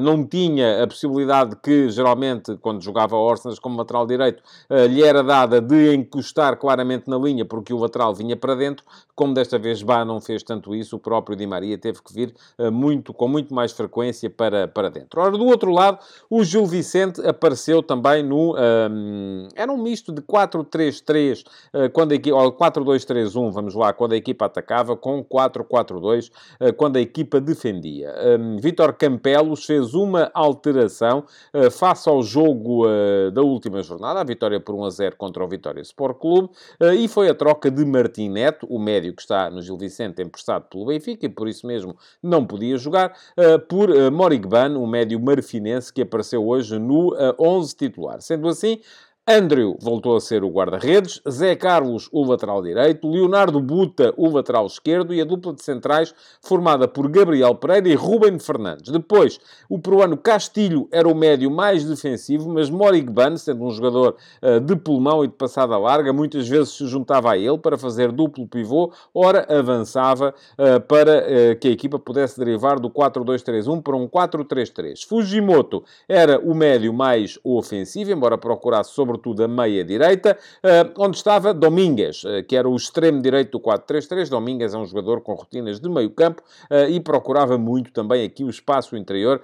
[0.00, 4.42] não tinha a possibilidade que geralmente, quando jogava Orsnes como lateral direito,
[4.88, 8.84] lhe era dada de encostar claramente na linha porque o lateral vinha para dentro,
[9.14, 12.34] como desta vez Bá não fez tanto isso, o próprio Di Maria teve que vir
[12.58, 15.20] uh, muito, com muito mais frequência para, para dentro.
[15.20, 15.98] Ora, do outro lado,
[16.28, 18.54] o Gil Vicente apareceu também no...
[18.56, 21.44] Um, era um misto de 4-3-3,
[21.74, 22.50] uh, quando a equipa...
[22.50, 28.14] 4-2-3-1, vamos lá, quando a equipa atacava, com 4-4-2, uh, eh, quando a equipa defendia.
[28.38, 31.24] Um, Vítor Campelos fez uma alteração
[31.70, 32.86] face ao jogo
[33.32, 37.28] da última jornada, a vitória por 1-0 contra o Vitória Sport Clube, eh, e foi
[37.28, 41.26] a troca de Martim Neto, o médio que está no Gil Vicente, emprestado pelo Benfica,
[41.26, 46.02] e por isso mesmo não podia jogar, eh, por eh, Morigban, o médio marfinense que
[46.02, 48.20] apareceu hoje no 11 titular.
[48.20, 48.80] Sendo assim,
[49.28, 54.66] Andrew voltou a ser o guarda-redes, Zé Carlos o lateral direito, Leonardo Buta o lateral
[54.66, 58.90] esquerdo e a dupla de centrais formada por Gabriel Pereira e Ruben Fernandes.
[58.90, 64.58] Depois, o peruano Castilho era o médio mais defensivo, mas Morigban, sendo um jogador uh,
[64.58, 68.48] de pulmão e de passada larga, muitas vezes se juntava a ele para fazer duplo
[68.48, 74.08] pivô, ora avançava uh, para uh, que a equipa pudesse derivar do 4-2-3-1 para um
[74.08, 75.06] 4-3-3.
[75.06, 81.52] Fujimoto era o médio mais ofensivo, embora procurasse sobre sobretudo a meia-direita, eh, onde estava
[81.52, 84.28] Domingues, eh, que era o extremo direito do 4-3-3.
[84.28, 88.44] Domingues é um jogador com rotinas de meio campo eh, e procurava muito também aqui
[88.44, 89.42] o espaço interior,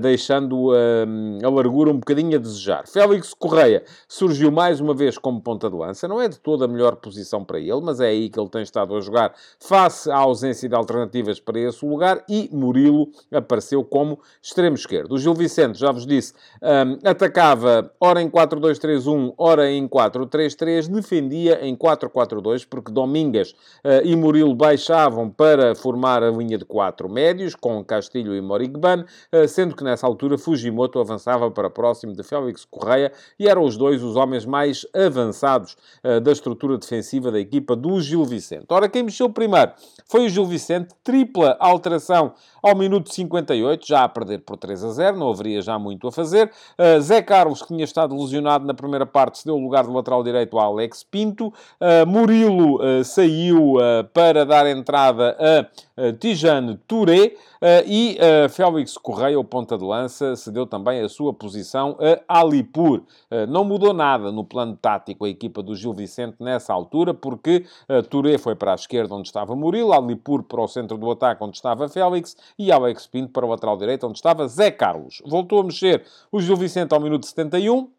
[0.00, 2.86] deixando a largura um bocadinho a desejar.
[2.86, 6.06] Félix Correia surgiu mais uma vez como ponta de lança.
[6.06, 8.62] Não é de toda a melhor posição para ele, mas é aí que ele tem
[8.62, 14.18] estado a jogar face à ausência de alternativas para esse lugar e Murilo apareceu como
[14.42, 15.12] extremo esquerdo.
[15.12, 16.34] O Gil Vicente, já vos disse,
[17.04, 23.50] atacava ora em 4-2-3-1 1, ora em 4-3-3, defendia em 4-4-2, porque Domingas
[23.84, 29.04] uh, e Murilo baixavam para formar a linha de quatro médios, com Castilho e Morigban,
[29.32, 33.76] uh, sendo que nessa altura Fujimoto avançava para próximo de Félix Correia e eram os
[33.76, 38.66] dois os homens mais avançados uh, da estrutura defensiva da equipa do Gil Vicente.
[38.68, 39.72] Ora, quem mexeu primeiro
[40.06, 44.90] foi o Gil Vicente, tripla alteração ao minuto 58, já a perder por 3 a
[44.90, 46.50] 0, não haveria já muito a fazer.
[47.00, 50.58] Zé Carlos, que tinha estado lesionado na primeira parte cedeu o lugar de lateral direito
[50.58, 51.48] a Alex Pinto.
[51.48, 57.34] Uh, Murilo uh, saiu uh, para dar entrada a Tijane Touré
[57.84, 58.16] e
[58.50, 61.98] Félix Correia, o ponta de lança, cedeu também a sua posição
[62.28, 63.02] a Alipur.
[63.48, 67.64] não mudou nada no plano tático a equipa do Gil Vicente nessa altura, porque
[68.08, 71.56] Touré foi para a esquerda onde estava Murilo, Alipur para o centro do ataque onde
[71.56, 75.22] estava Félix e Alex Pinto para o lateral direito onde estava Zé Carlos.
[75.26, 77.90] Voltou a mexer o Gil Vicente ao minuto 71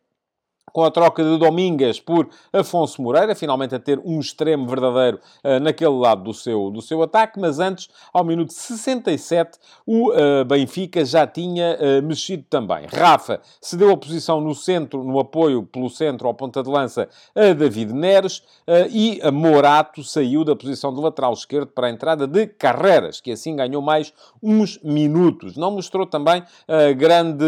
[0.72, 5.60] com a troca de Domingas por Afonso Moreira, finalmente a ter um extremo verdadeiro uh,
[5.60, 11.04] naquele lado do seu, do seu ataque, mas antes, ao minuto 67, o uh, Benfica
[11.06, 12.86] já tinha uh, mexido também.
[12.86, 17.54] Rafa cedeu a posição no centro, no apoio pelo centro ao ponta de lança a
[17.54, 18.44] David Neres
[18.92, 23.56] e Morato saiu da posição de lateral esquerdo para a entrada de Carreras, que assim
[23.56, 25.56] ganhou mais uns minutos.
[25.58, 26.44] Não mostrou também
[26.98, 27.46] grande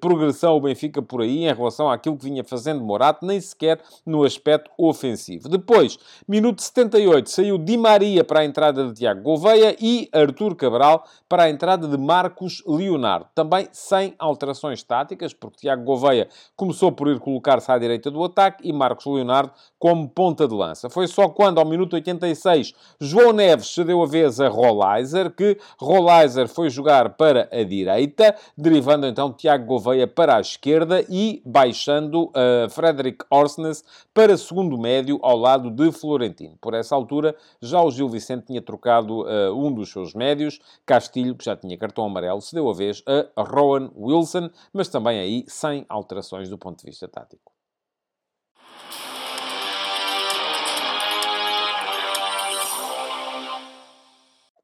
[0.00, 4.24] progressão o Benfica por aí em relação àquilo que vinha fazendo Morato, nem sequer no
[4.24, 5.48] aspecto ofensivo.
[5.48, 11.04] Depois, minuto 78, saiu Di Maria para a entrada de Tiago Gouveia e Artur Cabral
[11.28, 13.26] para a entrada de Marcos Leonardo.
[13.34, 18.68] Também sem alterações táticas, porque Tiago Gouveia começou por ir colocar-se à direita do ataque
[18.68, 20.88] e Marcos Leonardo como ponta de lança.
[20.88, 26.48] Foi só quando, ao minuto 86, João Neves cedeu a vez a Rollizer, que Rollizer
[26.48, 32.70] foi jogar para a direita, derivando então Tiago Gouveia para a esquerda e baixando uh,
[32.70, 33.82] Frederick Orsnes
[34.12, 36.56] para segundo médio ao lado de Florentino.
[36.60, 41.34] Por essa altura, já o Gil Vicente tinha trocado uh, um dos seus médios, Castilho,
[41.34, 43.02] que já tinha cartão amarelo, se deu a vez
[43.34, 47.55] a Rowan Wilson, mas também aí sem alterações do ponto de vista tático.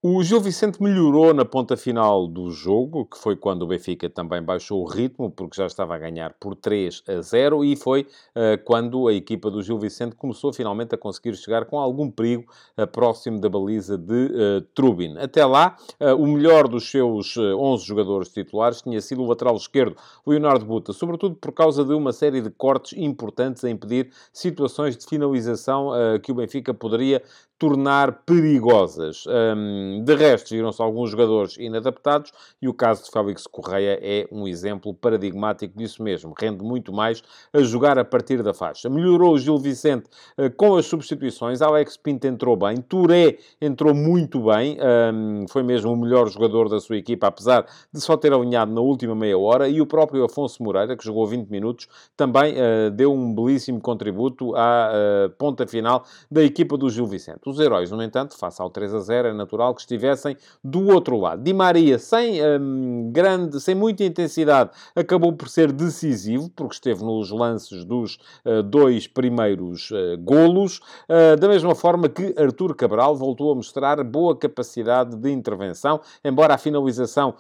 [0.05, 4.43] O Gil Vicente melhorou na ponta final do jogo, que foi quando o Benfica também
[4.43, 8.01] baixou o ritmo, porque já estava a ganhar por 3 a 0, e foi
[8.35, 12.51] uh, quando a equipa do Gil Vicente começou finalmente a conseguir chegar com algum perigo
[12.77, 15.17] uh, próximo da baliza de uh, Trubin.
[15.19, 15.77] Até lá,
[16.19, 19.97] o melhor dos seus 11 jogadores titulares tinha sido o lateral esquerdo,
[20.27, 25.07] Leonardo Buta, sobretudo por causa de uma série de cortes importantes a impedir situações de
[25.07, 25.91] finalização
[26.25, 27.23] que o Benfica poderia
[27.63, 29.23] tornar perigosas.
[29.29, 34.49] Um, de resto, viram-se alguns jogadores inadaptados e o caso de Félix Correia é um
[34.49, 36.35] exemplo paradigmático disso mesmo.
[36.37, 38.91] Rende muito mais a jogar a partir da faixa.
[38.91, 41.63] Melhorou o Gil Vicente uh, com as substituições.
[41.63, 42.79] Alex Pinto entrou bem.
[42.79, 44.77] Touré entrou muito bem.
[45.15, 48.81] Um, foi mesmo o melhor jogador da sua equipa, apesar de só ter alinhado na
[48.81, 49.69] última meia hora.
[49.69, 51.87] E o próprio Afonso Moreira, que jogou 20 minutos,
[52.17, 57.52] também uh, deu um belíssimo contributo à uh, ponta final da equipa do Gil Vicente.
[57.53, 61.19] Os heróis, no entanto, face ao 3 a 0, é natural que estivessem do outro
[61.19, 61.43] lado.
[61.43, 67.31] Di Maria, sem hum, grande, sem muita intensidade, acabou por ser decisivo, porque esteve nos
[67.31, 70.79] lances dos uh, dois primeiros uh, golos,
[71.11, 76.55] uh, da mesma forma que Artur Cabral voltou a mostrar boa capacidade de intervenção, embora
[76.55, 77.35] a finalização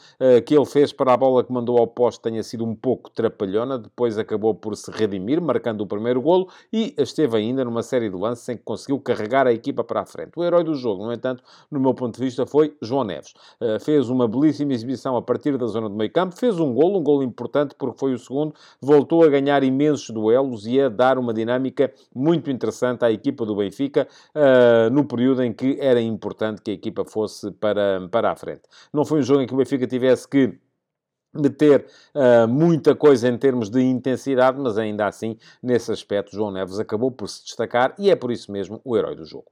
[0.45, 3.79] que ele fez para a bola que mandou ao poste tenha sido um pouco trapalhona,
[3.79, 8.17] depois acabou por se redimir, marcando o primeiro golo, e esteve ainda numa série de
[8.17, 10.33] lances em que conseguiu carregar a equipa para a frente.
[10.37, 13.35] O herói do jogo, no entanto, no meu ponto de vista, foi João Neves.
[13.61, 16.99] Uh, fez uma belíssima exibição a partir da zona do meio campo, fez um golo,
[16.99, 21.19] um golo importante porque foi o segundo, voltou a ganhar imensos duelos e a dar
[21.19, 26.61] uma dinâmica muito interessante à equipa do Benfica uh, no período em que era importante
[26.61, 28.63] que a equipa fosse para, para a frente.
[28.93, 30.59] Não foi um jogo em que o Benfica tivesse que
[31.35, 36.79] meter uh, muita coisa em termos de intensidade, mas ainda assim, nesse aspecto, João Neves
[36.79, 39.47] acabou por se destacar e é por isso mesmo o herói do jogo.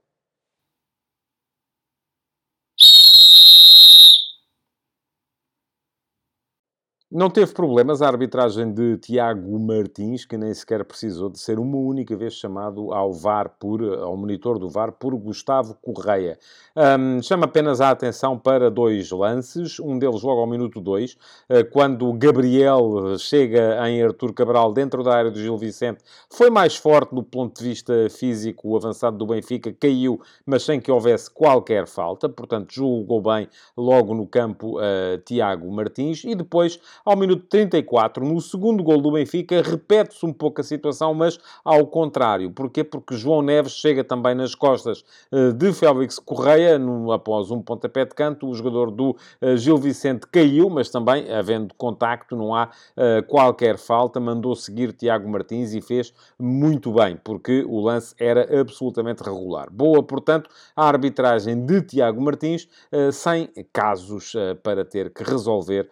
[7.13, 11.75] Não teve problemas a arbitragem de Tiago Martins, que nem sequer precisou de ser uma
[11.75, 16.39] única vez chamado ao VAR por, ao monitor do VAR por Gustavo Correia.
[16.73, 21.17] Um, chama apenas a atenção para dois lances, um deles logo ao minuto 2,
[21.49, 26.77] eh, quando Gabriel chega em Artur Cabral dentro da área do Gil Vicente, foi mais
[26.77, 31.29] forte do ponto de vista físico, o avançado do Benfica caiu, mas sem que houvesse
[31.29, 37.45] qualquer falta, portanto julgou bem logo no campo uh, Tiago Martins, e depois ao minuto
[37.47, 42.51] 34, no segundo gol do Benfica, repete-se um pouco a situação, mas ao contrário.
[42.51, 42.83] Porquê?
[42.83, 48.05] Porque João Neves chega também nas costas uh, de Félix Correia, no, após um pontapé
[48.05, 48.47] de canto.
[48.47, 53.77] O jogador do uh, Gil Vicente caiu, mas também, havendo contacto, não há uh, qualquer
[53.77, 54.19] falta.
[54.19, 59.69] Mandou seguir Tiago Martins e fez muito bem, porque o lance era absolutamente regular.
[59.71, 62.67] Boa, portanto, a arbitragem de Tiago Martins,
[63.11, 64.33] sem casos
[64.63, 65.89] para ter que resolver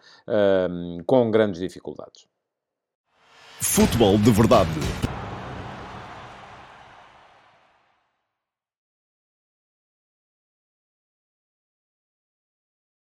[1.02, 2.26] com grandes dificuldades.
[3.60, 5.09] Futebol de Verdade